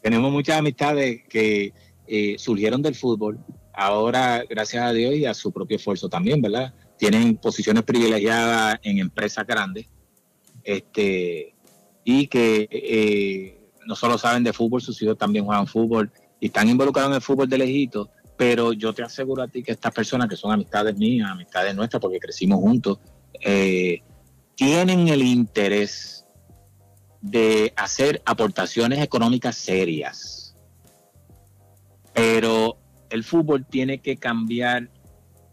[0.03, 1.73] tenemos muchas amistades que
[2.07, 3.39] eh, surgieron del fútbol,
[3.73, 6.75] ahora gracias a Dios y a su propio esfuerzo también, ¿verdad?
[6.97, 9.87] Tienen posiciones privilegiadas en empresas grandes,
[10.65, 11.55] este,
[12.05, 16.69] y que eh, no solo saben de fútbol, sus hijos también juegan fútbol y están
[16.69, 20.29] involucrados en el fútbol de lejito, pero yo te aseguro a ti que estas personas
[20.29, 22.99] que son amistades mías, amistades nuestras, porque crecimos juntos,
[23.41, 24.01] eh,
[24.55, 26.18] tienen el interés
[27.21, 30.55] de hacer aportaciones económicas serias.
[32.15, 32.79] Pero
[33.11, 34.89] el fútbol tiene que cambiar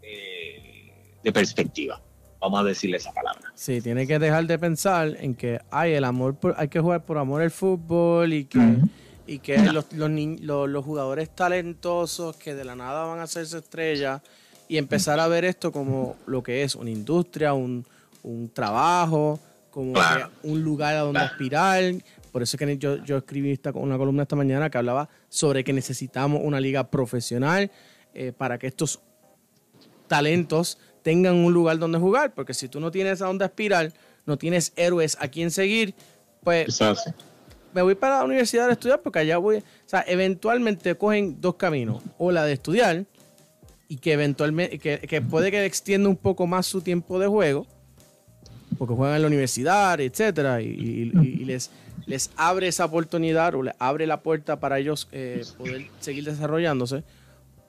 [0.02, 0.92] eh,
[1.22, 2.00] de perspectiva.
[2.40, 3.52] Vamos a decirle esa palabra.
[3.54, 7.18] Sí, tiene que dejar de pensar en que hay el amor, hay que jugar por
[7.18, 8.76] amor al fútbol y que,
[9.26, 14.22] y que los, los, jugadores talentosos que de la nada van a hacerse estrellas
[14.68, 17.84] y empezar a ver esto como lo que es una industria, un,
[18.52, 19.38] trabajo,
[19.76, 19.92] como
[20.42, 21.84] un lugar a donde aspirar.
[22.32, 25.64] Por eso es que yo, yo escribí esta, una columna esta mañana que hablaba sobre
[25.64, 27.70] que necesitamos una liga profesional
[28.14, 29.00] eh, para que estos
[30.08, 33.92] talentos tengan un lugar donde jugar, porque si tú no tienes a dónde aspirar,
[34.24, 35.94] no tienes héroes a quien seguir,
[36.42, 36.80] pues
[37.74, 41.56] me voy para la universidad a estudiar porque allá voy, o sea, eventualmente cogen dos
[41.56, 43.04] caminos, o la de estudiar
[43.88, 47.66] y que eventualmente, que, puede que extienda un poco más su tiempo de juego,
[48.78, 51.06] porque juegan en la universidad, etcétera, y,
[51.44, 51.70] les,
[52.06, 57.02] les abre esa oportunidad o les abre la puerta para ellos eh, poder seguir desarrollándose.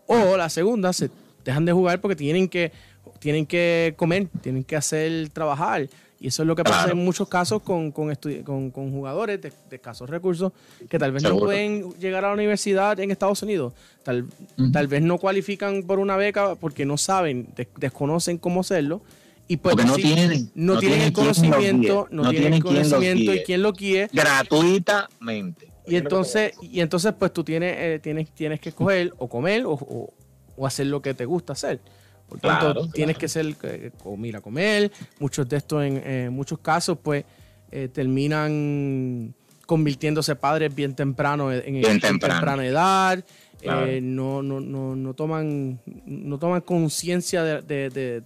[0.05, 1.09] O la segunda, se
[1.43, 2.71] dejan de jugar porque tienen que
[3.19, 5.87] tienen que comer, tienen que hacer trabajar.
[6.19, 10.09] Y eso es lo que pasa en muchos casos con, con, con, jugadores de, escasos
[10.09, 10.51] recursos
[10.89, 13.73] que tal vez no pueden llegar a la universidad en Estados Unidos.
[14.01, 14.25] Tal,
[14.73, 19.01] tal vez no cualifican por una beca porque no saben, desconocen cómo hacerlo.
[19.47, 23.73] Y pues no tienen, no, tienen, el conocimiento, no, tienen el conocimiento y quién lo
[23.73, 24.09] quiere.
[24.11, 25.71] Gratuitamente.
[25.85, 30.11] Y entonces, y entonces pues tú tienes, eh, tienes, tienes que escoger o comer o,
[30.57, 31.79] o hacer lo que te gusta hacer.
[32.27, 33.91] Por tanto, tienes que ser eh,
[34.35, 34.91] a comer.
[35.19, 37.23] Muchos de estos, en muchos casos, pues
[37.71, 39.33] eh, terminan
[39.65, 43.23] convirtiéndose padres bien temprano en, temprana edad.
[43.61, 48.23] Eh, no, no, no, no, toman no toman conciencia de,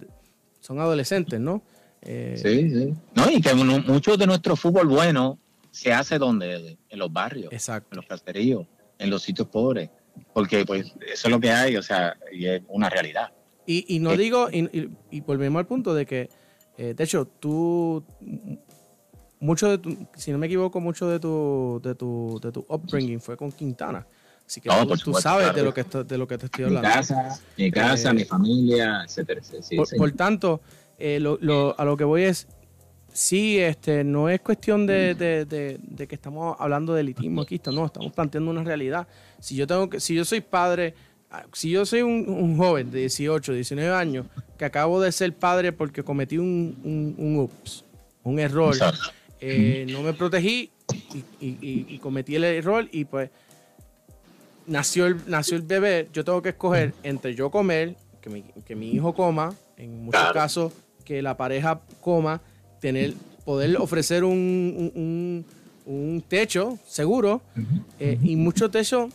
[0.62, 1.62] son adolescentes, ¿no?
[2.02, 2.94] sí, sí.
[3.14, 5.38] No, y que mucho de nuestro fútbol bueno
[5.70, 8.66] se hace donde, en los barrios, en los caseríos,
[8.98, 9.90] en los sitios pobres,
[10.32, 13.32] porque pues eso es lo que hay, o sea, y es una realidad.
[13.64, 16.28] Y, no eh, digo, y, volvemos al punto de que,
[16.76, 18.04] eh, de hecho, tú,
[19.40, 23.20] mucho de tu, si no me equivoco, mucho de tu, de tu, de tu upbringing
[23.20, 24.06] fue con Quintana.
[24.52, 24.68] Así que
[25.02, 26.86] tú, sabes de, lo que de lo que te estoy hablando.
[26.86, 29.40] Mi casa, mi, casa, eh, mi familia, etcétera.
[29.96, 30.60] por, tanto,
[30.98, 32.46] lo, a lo que voy es,
[33.10, 38.12] sí, este, no es cuestión de, de, que estamos hablando de elitismo aquí, no, estamos
[38.12, 39.08] planteando una realidad.
[39.40, 40.94] Si yo tengo que, si yo soy padre
[41.54, 44.26] si yo soy un, joven de 18, 19 años
[44.58, 47.86] que acabo de ser padre porque cometí un, un, ups,
[48.22, 48.76] un error,
[49.40, 50.70] eh, no me protegí
[51.40, 53.30] y, cometí el error y pues
[54.66, 58.74] nació el, nació el bebé, yo tengo que escoger entre yo comer, que mi, que
[58.76, 60.72] mi hijo coma, en muchos casos
[61.04, 62.40] que la pareja coma,
[62.80, 65.44] tener, poder ofrecer un,
[66.28, 67.42] techo seguro
[67.98, 69.08] eh, y mucho techo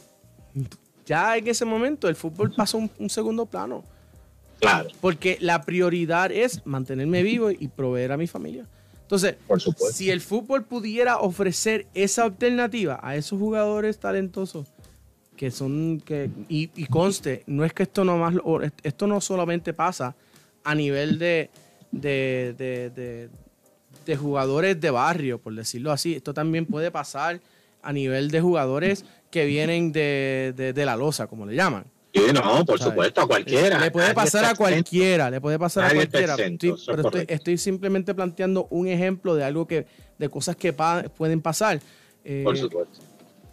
[1.06, 3.84] ya en ese momento el fútbol pasó un, un segundo plano.
[4.60, 4.90] Claro.
[5.00, 8.66] Porque la prioridad es mantenerme vivo y proveer a mi familia.
[9.08, 9.36] Entonces,
[9.94, 14.68] si el fútbol pudiera ofrecer esa alternativa a esos jugadores talentosos
[15.38, 18.36] que son que y, conste, no es que esto no más
[18.84, 20.16] esto no solamente pasa
[20.66, 21.50] a nivel de
[21.92, 23.30] de, de,
[24.06, 27.40] de jugadores de barrio, por decirlo así, esto también puede pasar
[27.82, 31.86] a nivel de jugadores que vienen de, la losa, como le llaman.
[32.14, 33.80] Sí, no, por supuesto, a cualquiera.
[33.80, 36.36] Le puede pasar a cualquiera, le puede pasar a cualquiera.
[36.36, 39.86] pero estoy, simplemente planteando un ejemplo de algo que,
[40.18, 41.80] de cosas que pueden pasar.
[42.24, 43.00] Eh, por supuesto.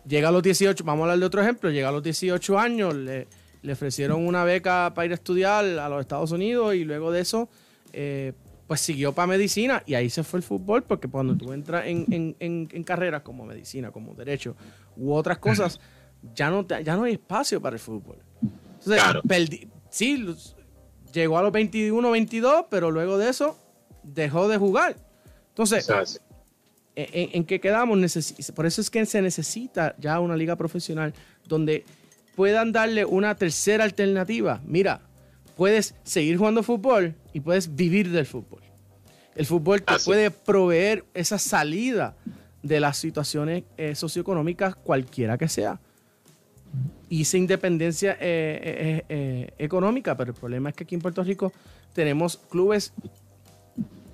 [0.07, 2.94] Llega a los 18, vamos a hablar de otro ejemplo, llega a los 18 años,
[2.94, 3.26] le,
[3.70, 7.48] ofrecieron una beca para ir a estudiar a los Estados Unidos y luego de eso,
[7.92, 8.32] eh,
[8.66, 12.84] pues siguió para medicina y ahí se fue el fútbol porque cuando tú entras en,
[12.84, 14.55] carreras como medicina, como derecho
[14.96, 15.80] u otras cosas,
[16.34, 18.18] ya no, ya no hay espacio para el fútbol.
[18.84, 20.26] Entonces, sí,
[21.12, 23.59] llegó a los 21, 22, pero luego de eso
[24.02, 24.96] dejó de jugar.
[25.48, 25.88] Entonces,
[26.97, 27.99] ¿en, en qué quedamos?
[28.55, 31.12] por eso es que se necesita ya una liga profesional
[31.47, 31.84] donde
[32.36, 34.61] puedan darle una tercera alternativa.
[34.64, 35.01] Mira,
[35.57, 38.62] puedes seguir jugando fútbol y puedes vivir del fútbol.
[39.34, 42.16] El fútbol te puede proveer esa salida
[42.62, 45.80] de las situaciones eh, socioeconómicas, cualquiera que sea.
[47.09, 51.53] Y esa independencia eh, eh, económica, pero el problema es que aquí en Puerto Rico
[51.92, 52.92] tenemos clubes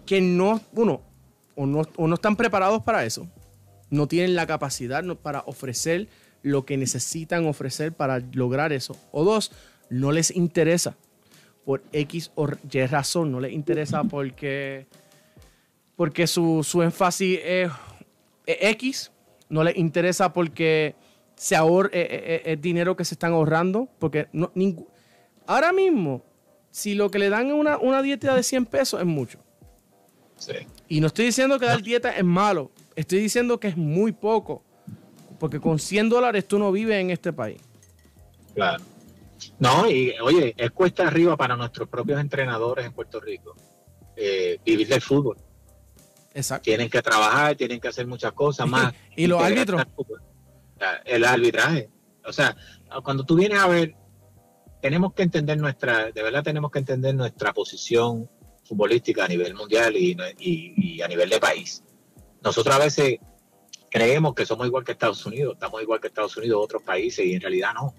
[0.04, 1.00] que no, uno,
[1.60, 3.28] o no, o no están preparados para eso,
[3.90, 6.08] no tienen la capacidad para ofrecer
[6.42, 9.52] lo que necesitan ofrecer para lograr eso, o dos,
[9.90, 10.96] no les interesa
[11.66, 14.86] por X o Y razón, no les interesa porque,
[15.96, 17.70] porque su, énfasis es,
[18.46, 19.12] X,
[19.50, 20.94] no les interesa porque
[21.34, 24.50] se ahorra, eh, eh, eh, es, dinero que se están ahorrando, porque no,
[25.46, 26.22] ahora mismo,
[26.70, 29.38] si lo que le dan es una, una dieta de 100 pesos es mucho.
[30.90, 34.64] Y no estoy diciendo que dar dieta es malo, estoy diciendo que es muy poco,
[35.38, 37.62] porque con 100 dólares tú no vives en este país.
[38.56, 38.82] Claro.
[39.60, 43.54] No, y oye, es cuesta arriba para nuestros propios entrenadores en Puerto Rico
[44.16, 45.36] eh, vivir del fútbol.
[46.34, 46.64] Exacto.
[46.64, 48.92] Tienen que trabajar, tienen que hacer muchas cosas más.
[49.14, 49.84] ¿Y los árbitros?
[51.04, 51.88] El arbitraje.
[52.24, 52.56] O sea,
[53.04, 53.94] cuando tú vienes a ver,
[54.82, 58.28] tenemos que entender nuestra, de verdad tenemos que entender nuestra posición
[58.70, 61.82] futbolística a nivel mundial y, a nivel de país.
[62.40, 63.18] Nosotros a veces
[63.90, 67.34] creemos que somos igual que Estados Unidos, estamos igual que Estados Unidos, otros países, y
[67.34, 67.92] en realidad no.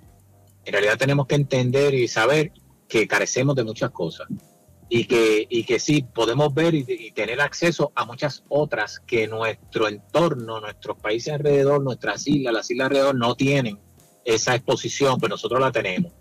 [0.64, 2.54] En realidad tenemos que entender y saber
[2.88, 4.28] que carecemos de muchas cosas
[4.88, 9.90] y que, y que sí podemos ver y, tener acceso a muchas otras que nuestro
[9.90, 13.78] entorno, nuestros países alrededor, nuestras islas, las islas alrededor no tienen
[14.24, 16.14] esa exposición, pero nosotros la tenemos.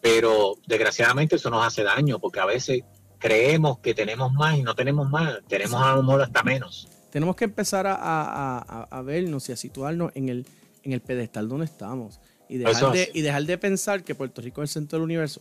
[0.00, 2.82] Pero desgraciadamente eso nos hace daño porque a veces
[3.18, 6.88] creemos que tenemos más y no tenemos más, tenemos a lo mejor hasta menos.
[7.10, 10.46] Tenemos que empezar a, vernos y a situarnos en el,
[10.82, 14.62] en el pedestal donde estamos y dejar, de, y dejar de pensar que Puerto Rico
[14.62, 15.40] es el centro del universo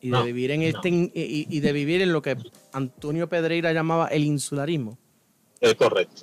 [0.00, 2.36] y de vivir en este y, de vivir en lo que
[2.72, 4.98] Antonio Pedreira llamaba el insularismo.
[5.60, 6.22] Es correcto.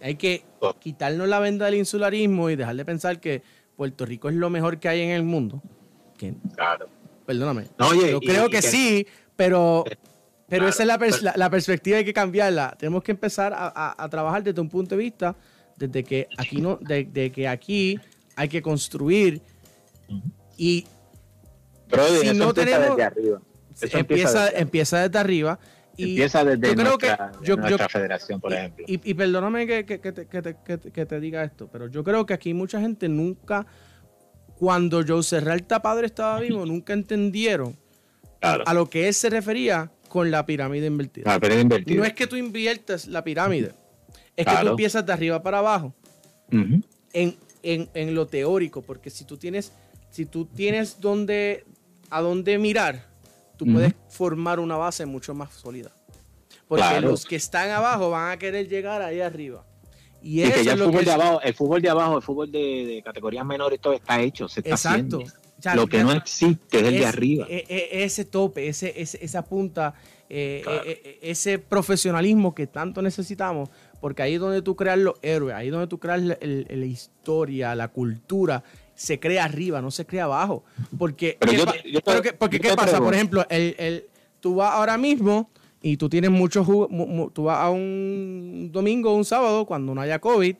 [0.00, 0.44] Hay que
[0.80, 3.42] quitarnos la venda del insularismo y dejar de pensar que
[3.76, 5.62] Puerto Rico es lo mejor que hay en el mundo.
[6.54, 6.88] claro.
[7.24, 7.68] Perdóname.
[7.78, 9.06] Yo creo que, sí,
[9.42, 9.96] pero, eh,
[10.48, 12.76] pero esa es la, perspectiva, hay que cambiarla.
[12.78, 15.34] Tenemos que empezar a, trabajar desde un punto de vista,
[15.76, 17.98] desde que aquí no, de, que aquí
[18.36, 19.42] hay que construir
[20.56, 20.86] y
[22.20, 23.42] si no tenemos, desde arriba.
[23.92, 25.58] empieza, empieza, desde arriba.
[25.96, 28.84] Y empieza desde nuestra, nuestra federación, por ejemplo.
[28.86, 32.80] Y, perdóname que, que, que, que, te, diga esto, pero yo creo que aquí mucha
[32.80, 33.66] gente nunca,
[34.54, 37.81] cuando José Ralta padre estaba vivo, nunca entendieron
[38.42, 41.38] a lo que él se refería con la pirámide invertida.
[41.86, 43.72] No es que tú inviertas la pirámide,
[44.36, 45.94] es que tú empiezas de arriba para abajo.
[46.50, 46.84] en,
[47.62, 49.72] en, en, lo teórico, porque si tú tienes,
[50.10, 51.64] si tú tienes donde,
[52.10, 53.06] a dónde mirar,
[53.56, 55.92] tú puedes formar una base mucho más sólida.
[56.68, 59.64] Porque los que están abajo van a querer llegar ahí arriba.
[60.22, 63.02] Y, eso que ya el, fútbol de abajo, el fútbol de abajo, el fútbol de,
[63.04, 65.24] categorías menores, todo está hecho, se está Exacto.
[65.74, 67.46] Lo que no existe es el de arriba.
[67.48, 69.94] E, e, ese tope, ese, esa punta,
[70.28, 73.70] eh, ese profesionalismo que tanto necesitamos,
[74.00, 77.74] porque ahí es donde tú creas los héroes, ahí es donde tú creas la historia,
[77.74, 78.62] la cultura,
[78.94, 80.64] se crea arriba, no se crea abajo.
[80.98, 82.98] Porque, ¿qué, porque, ¿qué pasa?
[82.98, 84.06] Por ejemplo, el, el,
[84.40, 85.50] tú vas ahora mismo
[85.82, 86.66] y tú tienes muchos
[87.32, 90.54] tú vas a un domingo o un sábado cuando no haya COVID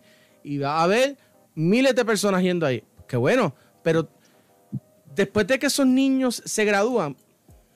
[0.45, 1.17] y vas a ver
[1.55, 2.83] miles de personas yendo ahí.
[3.07, 4.09] Qué bueno, pero
[5.15, 7.17] después de que esos niños se gradúan,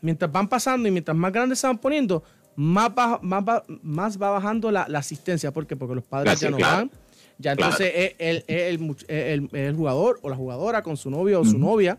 [0.00, 2.22] mientras van pasando y mientras más grandes se van poniendo,
[2.54, 3.44] más va, más
[3.82, 5.52] más va bajando la, asistencia.
[5.52, 5.76] ¿Por qué?
[5.76, 6.90] Porque los padres ya no van
[7.38, 11.98] ya entonces es, el, jugador o la jugadora con su novio o su novia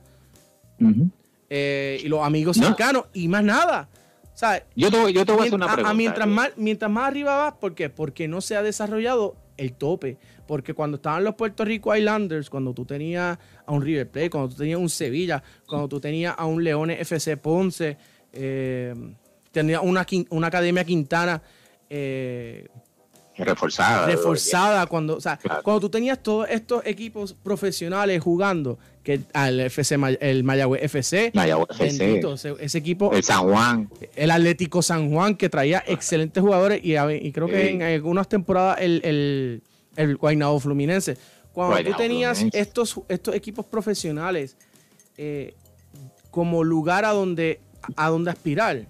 [1.50, 3.88] eh, y los amigos cercanos y más nada.
[4.76, 5.94] yo, te, yo te voy a hacer una pregunta.
[5.94, 7.90] mientras, más, mientras más arriba vas, ¿por qué?
[7.90, 10.18] Porque no se ha desarrollado el tope.
[10.48, 14.50] Porque cuando estaban los Puerto Rico Islanders, cuando tú tenías a un River Plate, cuando
[14.50, 17.98] tú tenías un Sevilla, cuando tú tenías a un Leones FC Ponce,
[18.34, 18.96] eh,
[19.52, 21.42] tenías una, una Academia Quintana,
[21.90, 22.68] eh,
[23.38, 24.08] reforzada.
[24.08, 29.98] Reforzada cuando, o sea, cuando tú tenías todos estos equipos profesionales jugando, que al FC,
[30.20, 31.32] el Mayagüez FC,
[32.60, 37.48] ese, equipo, el San Juan, el Atlético San Juan que traía excelentes jugadores y, creo
[37.48, 39.64] que en algunas temporadas el, el,
[39.98, 41.18] el Guaynabo Fluminense.
[41.52, 44.56] Cuando tú tenías estos, estos equipos profesionales
[45.18, 45.56] eh,
[46.30, 47.60] como lugar a donde,
[47.96, 48.86] a donde aspirar,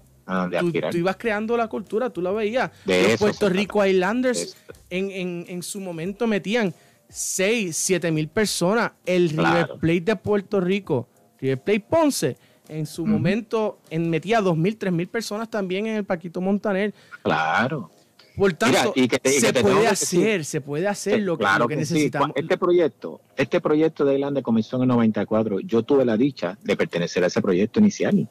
[0.90, 2.70] tú, ibas creando la cultura, tú la veías.
[2.84, 4.54] Los Puerto Rico Islanders
[4.90, 6.74] en, su momento metían
[7.08, 8.92] 6, 7 mil personas.
[9.06, 11.08] El River Plate de Puerto Rico,
[11.40, 12.36] River Plate Ponce,
[12.68, 16.92] en su momento en, metía 2 mil, 3 mil personas también en el Paquito Montaner.
[17.22, 17.90] Claro.
[18.38, 22.30] Por tanto, se puede hacer, se puede hacer lo, que, necesitamos.
[22.36, 25.58] Este proyecto, este proyecto de Island comenzó en el 94.
[25.60, 28.28] Yo tuve la dicha de pertenecer a ese proyecto inicial.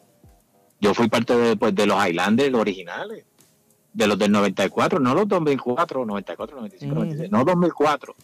[0.79, 3.25] Yo fui parte de, pues, de los Highlanders originales,
[3.91, 8.15] de los del 94, no los 2004, 94, 95, 96, no 2004,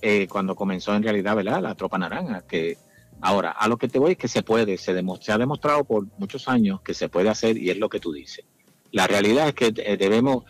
[0.00, 1.60] eh, cuando comenzó en realidad, ¿verdad?
[1.60, 2.78] La tropa naranja, que
[3.20, 6.06] ahora, a lo que te voy es que se puede, se, se ha demostrado por
[6.18, 8.46] muchos años que se puede hacer y es lo que tú dices.
[8.92, 10.44] La realidad es que eh, debemos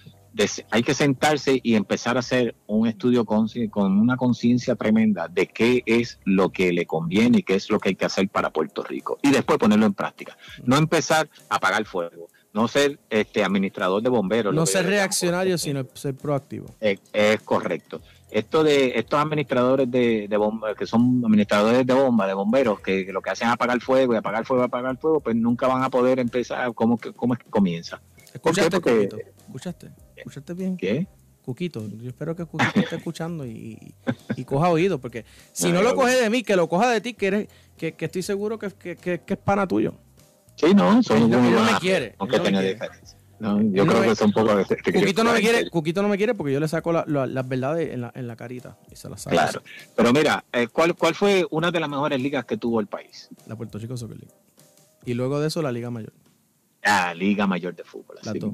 [0.71, 5.47] hay que sentarse y empezar a hacer un estudio con, con una conciencia tremenda de
[5.47, 8.51] qué es lo que le conviene y qué es lo que hay que hacer para
[8.51, 9.19] Puerto Rico.
[9.23, 10.37] Y después ponerlo en práctica.
[10.65, 12.29] No empezar a apagar fuego.
[12.53, 14.55] no ser este administrador de bomberos.
[14.55, 16.67] No ser reaccionario, sino ser proactivo.
[16.81, 18.01] Es, correcto.
[18.31, 23.07] Esto de estos administradores de, de bomba, que son administradores de bomba, de bomberos, que,
[23.13, 25.91] lo que hacen es apagar fuego y apagar fuego, apagar fuego, pues nunca van a
[25.91, 26.73] poder empezar.
[26.75, 28.01] ¿Cómo, cómo es que comienza?
[28.33, 29.91] ¿Escuchaste, ¿Escuchaste?
[30.17, 30.77] ¿Escuchaste bien?
[30.77, 31.07] ¿Qué?
[31.47, 33.95] Cuquito, yo espero que Cuquito esté escuchando y,
[34.45, 37.27] coja oído, porque si no, lo coge de mí, que lo coja de ti, que,
[37.29, 39.95] eres, que, estoy seguro que, que, es pana tuyo.
[40.57, 42.17] Sí, no, son no, me quiere.
[42.19, 43.17] Aunque tenga diferencia.
[43.39, 46.17] No, yo creo que es un poco de, Cuquito no me quiere, Cuquito no me
[46.17, 49.23] quiere porque yo le saco las verdades en la, en la carita y se las
[49.23, 49.37] saco.
[49.37, 49.63] Claro.
[49.95, 53.29] Pero mira, eh, ¿cuál, ¿cuál fue una de las mejores ligas que tuvo el país?
[53.47, 54.35] La Puerto Rico Soccer League.
[55.05, 56.13] Y luego de eso la Liga Mayor.
[56.83, 58.17] Ah, Liga Mayor de Fútbol.
[58.23, 58.53] Las dos.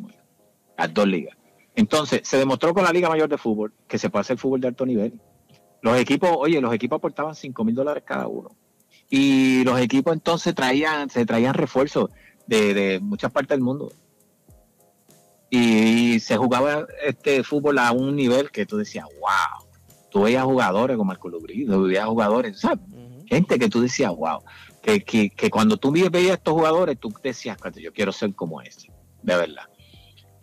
[0.77, 1.37] Las dos ligas.
[1.75, 4.69] Entonces, se demostró con la Liga Mayor de Fútbol que se puede hacer fútbol de
[4.69, 5.21] alto nivel.
[5.81, 8.51] Los equipos, oye, los equipos aportaban 5 mil dólares cada uno.
[9.09, 12.11] Y los equipos entonces traían, se traían refuerzos
[12.47, 13.93] de, muchas partes del mundo.
[15.51, 19.69] Y, se jugaba este fútbol a un nivel que tú decías, wow.
[20.11, 22.81] Tú veías jugadores como Marco Lubrí, tú veías jugadores, ¿sabes?
[23.27, 24.43] Gente que tú decías, wow.
[24.83, 28.61] Que, que, que cuando tú veías a estos jugadores, tú decías, yo quiero ser como
[28.61, 28.93] este,
[29.23, 29.72] de verdad.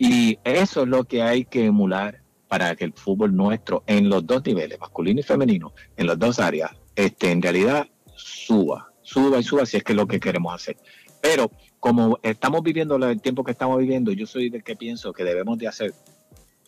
[0.02, 4.26] Y eso es lo que hay que emular para que el fútbol nuestro, en los
[4.26, 7.86] dos niveles, masculino y femenino, en las dos áreas, este, en realidad
[8.16, 10.78] suba, suba y suba si es que es lo que queremos hacer.
[11.20, 15.22] Pero como estamos viviendo el tiempo que estamos viviendo, yo soy del que pienso que
[15.22, 15.92] debemos de hacer,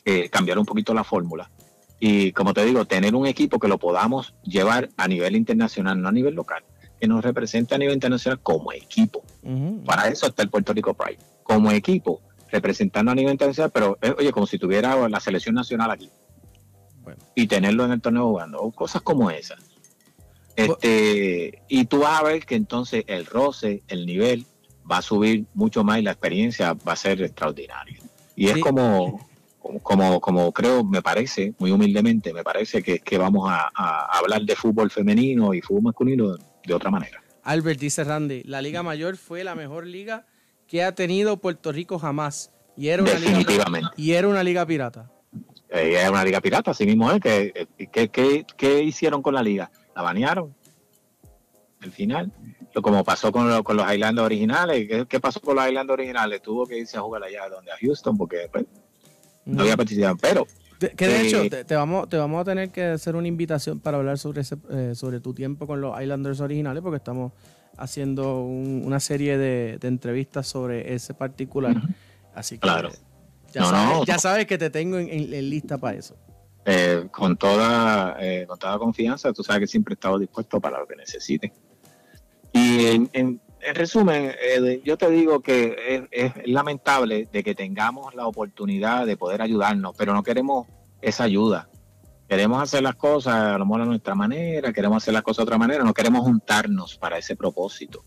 [0.05, 1.51] eh, cambiar un poquito la fórmula.
[1.99, 6.11] Y como te digo, tener un equipo que lo podamos llevar a nivel internacional, no
[6.11, 6.65] a nivel local,
[7.01, 9.25] que nos represente a nivel internacional como equipo.
[9.87, 11.19] Para eso está el Puerto Rico Pride.
[11.43, 12.21] Como equipo,
[12.53, 16.11] representando a nivel internacional, pero eh, oye, como si tuviera la selección nacional aquí.
[17.35, 19.59] Y tenerlo en el torneo jugando, o cosas como esas.
[20.55, 24.45] Este, y tú vas a ver que entonces el roce, el nivel,
[24.89, 27.99] va a subir mucho más y la experiencia va a ser extraordinaria.
[28.37, 29.27] Y es como,
[29.83, 34.43] como, como creo, me parece, muy humildemente, me parece que, que vamos a, a, hablar
[34.43, 37.23] de fútbol femenino y fútbol masculino de otra manera.
[37.43, 40.27] Albert dice Randy, la Liga Mayor fue la mejor liga
[40.73, 42.51] que ha tenido Puerto Rico jamás.
[42.79, 45.13] Y era una Liga, y era una liga pirata.
[45.69, 47.21] Eh, era una liga pirata, así mismo es.
[47.21, 49.71] ¿Qué, qué, hicieron con la liga?
[49.95, 50.55] La banearon.
[51.83, 52.33] Al final.
[52.83, 55.07] Como pasó con, con los Islanders originales.
[55.07, 56.41] ¿Qué, pasó con los Islanders originales?
[56.41, 58.65] Tuvo que irse a jugar allá donde a Houston porque pues,
[59.45, 60.17] no, había participado.
[60.23, 60.47] Pero
[60.97, 63.99] que de hecho, eh, te, vamos, te vamos a tener que hacer una invitación para
[63.99, 64.41] hablar sobre,
[64.71, 67.33] eh, sobre tu tiempo con los Islanders originales, porque estamos
[67.77, 71.77] haciendo una serie de, entrevistas sobre ese particular.
[72.35, 72.91] Así que claro.
[73.53, 76.17] ya, sabes, que te tengo en, lista para eso.
[76.65, 80.79] Eh, con, toda, eh, con toda confianza, tú sabes que siempre he estado dispuesto para
[80.79, 81.53] lo que necesite.
[82.53, 83.41] Y en,
[83.75, 85.77] resumen, eh, yo te digo que
[86.11, 90.67] es, es, lamentable de que tengamos la oportunidad de poder ayudarnos, pero no queremos
[91.01, 91.69] esa ayuda
[92.33, 95.43] queremos hacer las cosas a lo mejor a nuestra manera, queremos hacer las cosas de
[95.43, 98.03] otra manera, no queremos juntarnos para ese propósito.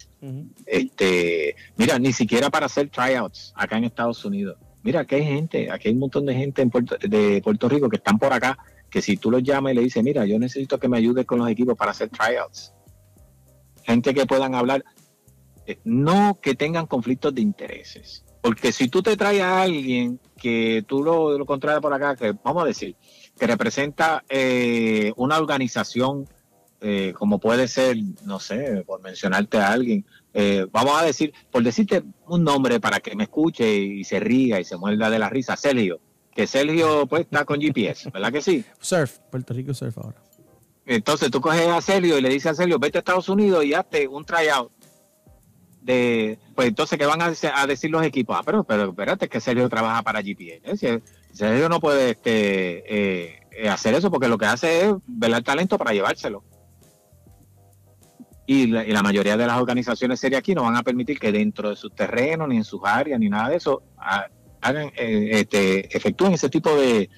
[0.65, 4.57] este, mira, ni siquiera para hacer tryouts acá en Estados Unidos.
[4.81, 7.87] Mira, aquí hay gente, aquí hay un montón de gente en Puerto, de Puerto Rico
[7.87, 8.57] que están por acá,
[8.89, 11.37] que si tú los llamas y le dices, mira, yo necesito que me ayudes con
[11.37, 12.73] los equipos para hacer tryouts.
[13.83, 14.83] Gente que puedan hablar,
[15.67, 18.25] eh, no que tengan conflictos de intereses.
[18.41, 22.33] Porque si tú te traes a alguien que tú lo, lo contratas por acá, que
[22.43, 22.95] vamos a decir,
[23.37, 26.27] que representa eh, una organización
[26.81, 31.63] eh, como puede ser, no sé, por mencionarte a alguien, eh, vamos a decir, por
[31.63, 35.29] decirte un nombre para que me escuche y se ríe y se muerda de la
[35.29, 35.99] risa, Sergio,
[36.33, 38.63] que Sergio pues está con GPS, ¿verdad que sí?
[38.79, 40.21] Surf, Puerto Rico Surf ahora.
[40.85, 43.73] Entonces tú coges a Sergio y le dices a Sergio, vete a Estados Unidos y
[43.73, 44.71] hazte un tryout
[45.81, 48.35] de, pues entonces, ¿qué van a, decir los equipos?
[48.37, 51.01] Ah, pero, pero espérate, que Sergio trabaja para GPS.
[51.35, 52.31] Sergio no puede este,
[52.87, 56.43] eh, eh, hacer eso porque lo que hace es velar talento para llevárselo.
[58.47, 61.75] Y la, mayoría de las organizaciones serias aquí no van a permitir que dentro de
[61.75, 63.81] sus terrenos, ni en sus áreas, ni nada de eso,
[64.61, 67.09] hagan, eh, este, efectúen ese tipo de,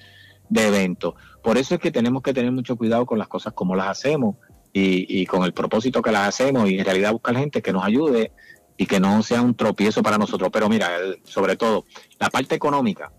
[0.50, 1.14] eventos.
[1.42, 4.36] Por eso es que tenemos que tener mucho cuidado con las cosas como las hacemos
[4.72, 7.84] y, y, con el propósito que las hacemos y en realidad buscar gente que nos
[7.84, 8.32] ayude
[8.78, 10.48] y que no sea un tropiezo para nosotros.
[10.50, 10.90] Pero mira,
[11.24, 11.84] sobre todo,
[12.18, 13.12] la parte económica,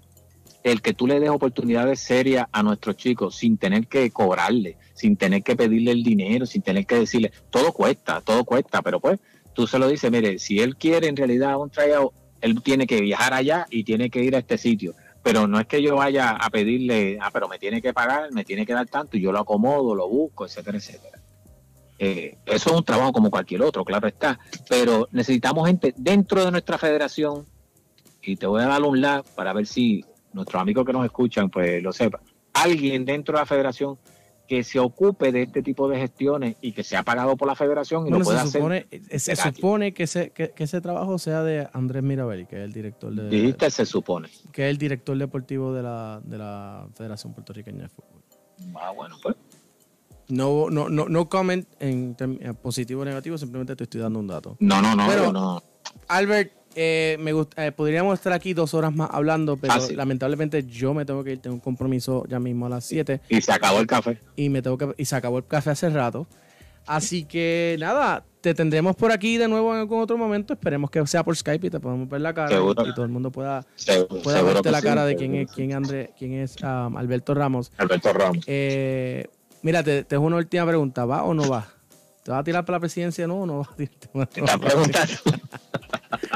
[0.63, 5.15] el que tú le des oportunidades serias a nuestros chicos sin tener que cobrarle, sin
[5.15, 9.19] tener que pedirle el dinero, sin tener que decirle, todo cuesta, todo cuesta, pero pues
[9.53, 13.01] tú se lo dices, mire, si él quiere en realidad un tryout, él tiene que
[13.01, 14.93] viajar allá y tiene que ir a este sitio.
[15.21, 18.45] Pero no es que yo vaya a pedirle, ah, pero me tiene que pagar, me
[18.45, 21.19] tiene que dar tanto y yo lo acomodo, lo busco, etcétera, etcétera.
[21.97, 24.39] Eh, eso es un trabajo como cualquier otro, claro está.
[24.69, 27.45] Pero necesitamos gente dentro de nuestra federación
[28.21, 31.49] y te voy a dar un like para ver si nuestros amigos que nos escuchan
[31.49, 32.21] pues lo sepan.
[32.53, 33.97] Alguien dentro de la federación
[34.49, 38.07] que se ocupe de este tipo de gestiones y que sea pagado por la federación
[38.07, 39.19] y lo pueda se supone, hacer.
[39.19, 43.13] Se supone que ese, que, ese trabajo sea de Andrés Mirabelli, que es el director
[43.13, 43.29] de.
[43.29, 44.27] Dijiste se supone.
[44.51, 48.23] Que es el director deportivo de la, de la Federación Puertorriqueña de Fútbol.
[48.75, 49.35] Ah, bueno, pues.
[50.29, 52.15] No, no, no, no comment en,
[52.61, 54.57] positivo o negativo, simplemente te estoy dando un dato.
[54.59, 55.61] No, no, no, pero, no.
[56.07, 61.05] Albert, eh, me eh, podríamos estar aquí dos horas más hablando, pero lamentablemente yo me
[61.05, 63.21] tengo que ir, tengo un compromiso ya mismo a las 7.
[63.29, 64.19] Y se acabó el café.
[64.35, 66.27] Y me tengo que, y se acabó el café hace rato.
[66.85, 70.53] Así que nada, te tendremos por aquí de nuevo en algún otro momento.
[70.53, 73.31] Esperemos que sea por Skype y te podamos ver la cara y todo el mundo
[73.31, 73.65] pueda,
[74.23, 77.71] pueda verte la cara de quién es, quién, André, quién es um, Alberto Ramos.
[77.77, 78.43] Alberto Ramos.
[78.47, 79.27] Eh,
[79.61, 81.05] mira, te, te una última pregunta.
[81.05, 81.67] ¿Va o no va?
[82.29, 83.75] ¿Te vas a tirar para la presidencia no o no vas a
[84.27, 84.59] tirar?
[84.59, 85.15] preguntando.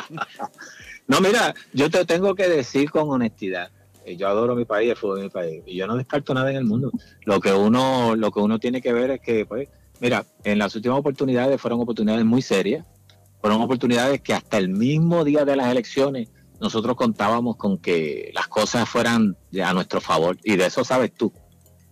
[1.08, 3.70] no, mira, yo te tengo que decir con honestidad.
[4.04, 6.50] Eh, yo adoro mi país, el fútbol de mi país, y yo no descarto nada
[6.50, 6.90] en el mundo.
[7.26, 10.76] Lo que uno, lo que uno tiene que ver es que, pues, mira, en las
[10.76, 12.84] últimas oportunidades fueron oportunidades muy serias,
[13.40, 16.30] fueron oportunidades que hasta el mismo día de las elecciones
[16.60, 21.32] nosotros contábamos con que las cosas fueran a nuestro favor, y de eso sabes tú,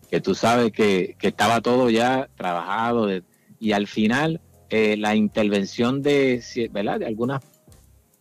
[0.10, 3.22] que tú sabes que, que estaba todo ya trabajado, de,
[3.62, 6.42] y al final eh, la intervención de,
[7.06, 7.44] algunas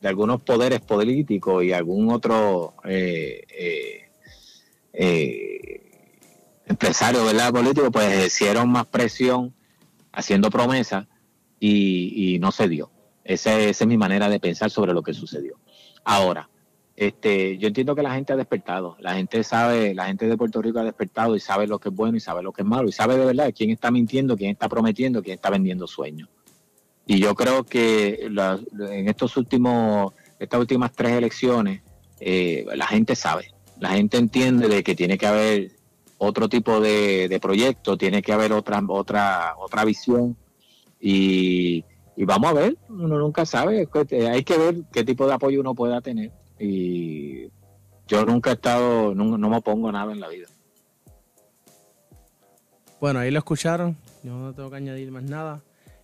[0.01, 4.07] de algunos poderes políticos y algún otro eh,
[4.93, 5.81] eh,
[6.67, 7.23] empresario
[7.53, 9.55] político, pues hicieron más presión
[10.13, 11.07] haciendo promesas
[11.59, 12.91] y, no se dio.
[13.25, 15.59] Esa, es mi manera de pensar sobre lo que sucedió.
[16.05, 16.50] Ahora,
[17.01, 20.61] este, yo entiendo que la gente ha despertado, la gente sabe, la gente de Puerto
[20.61, 22.91] Rico ha despertado y sabe lo que es bueno y sabe lo que es malo
[22.91, 26.29] y sabe de verdad quién está mintiendo, quién está prometiendo, quién está vendiendo sueños.
[27.07, 31.81] Y yo creo que en estos últimos, estas últimas tres elecciones,
[32.21, 35.71] eh, la gente sabe, la gente entiende de que tiene que haber
[36.19, 40.37] otro tipo de, proyecto, tiene que haber otra, otra, otra visión.
[41.01, 41.83] Y,
[42.15, 43.89] y vamos a ver, uno nunca sabe,
[44.31, 47.51] hay que ver qué tipo de apoyo uno pueda tener y
[48.07, 50.47] yo nunca he estado, no, me opongo nada en la vida.
[53.01, 55.63] Bueno, ahí lo escucharon, yo no tengo que añadir más nada.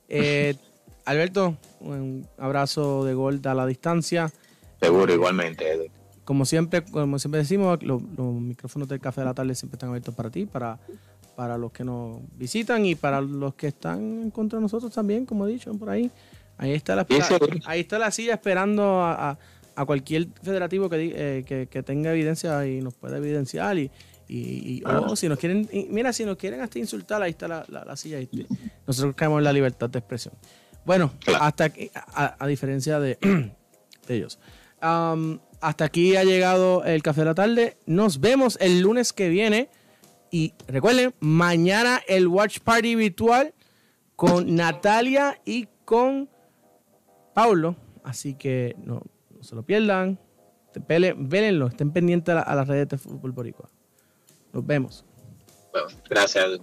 [0.08, 0.56] Eh,
[1.04, 4.32] Alberto, un abrazo de gol a la distancia.
[4.80, 5.90] Seguro, igualmente,
[6.24, 10.14] Como siempre, como siempre decimos, los, micrófonos del Café de la Tarde siempre están abiertos
[10.14, 10.78] para ti, para,
[11.36, 15.26] para los que nos visitan y para los que están en contra de nosotros también,
[15.26, 16.10] como he dicho, por ahí.
[16.58, 17.06] Ahí está la,
[17.66, 19.38] ahí está la silla esperando a a
[19.84, 23.90] cualquier federativo eh, que, que, tenga evidencia y nos pueda evidenciar y,
[24.28, 24.82] y,
[25.14, 28.18] si nos quieren, mira, si nos quieren hasta insultar, ahí está la, la, silla.
[28.86, 30.34] nosotros caemos en la libertad de expresión.
[30.84, 33.18] Bueno, hasta aquí, a, diferencia de,
[34.08, 34.38] ellos.
[34.80, 37.76] hasta aquí ha llegado el café de la tarde.
[37.86, 39.68] Nos vemos el lunes que viene.
[40.30, 43.54] Y recuerden, mañana el Watch Party virtual
[44.16, 46.28] con Natalia y con
[47.32, 47.76] Paulo.
[48.02, 49.02] Así que no,
[49.46, 50.18] se lo pierdan.
[50.88, 53.70] Vélenlo, estén pendientes a, las redes de fútbol boricua.
[54.52, 55.06] Nos vemos.
[55.72, 56.60] Bueno, gracias,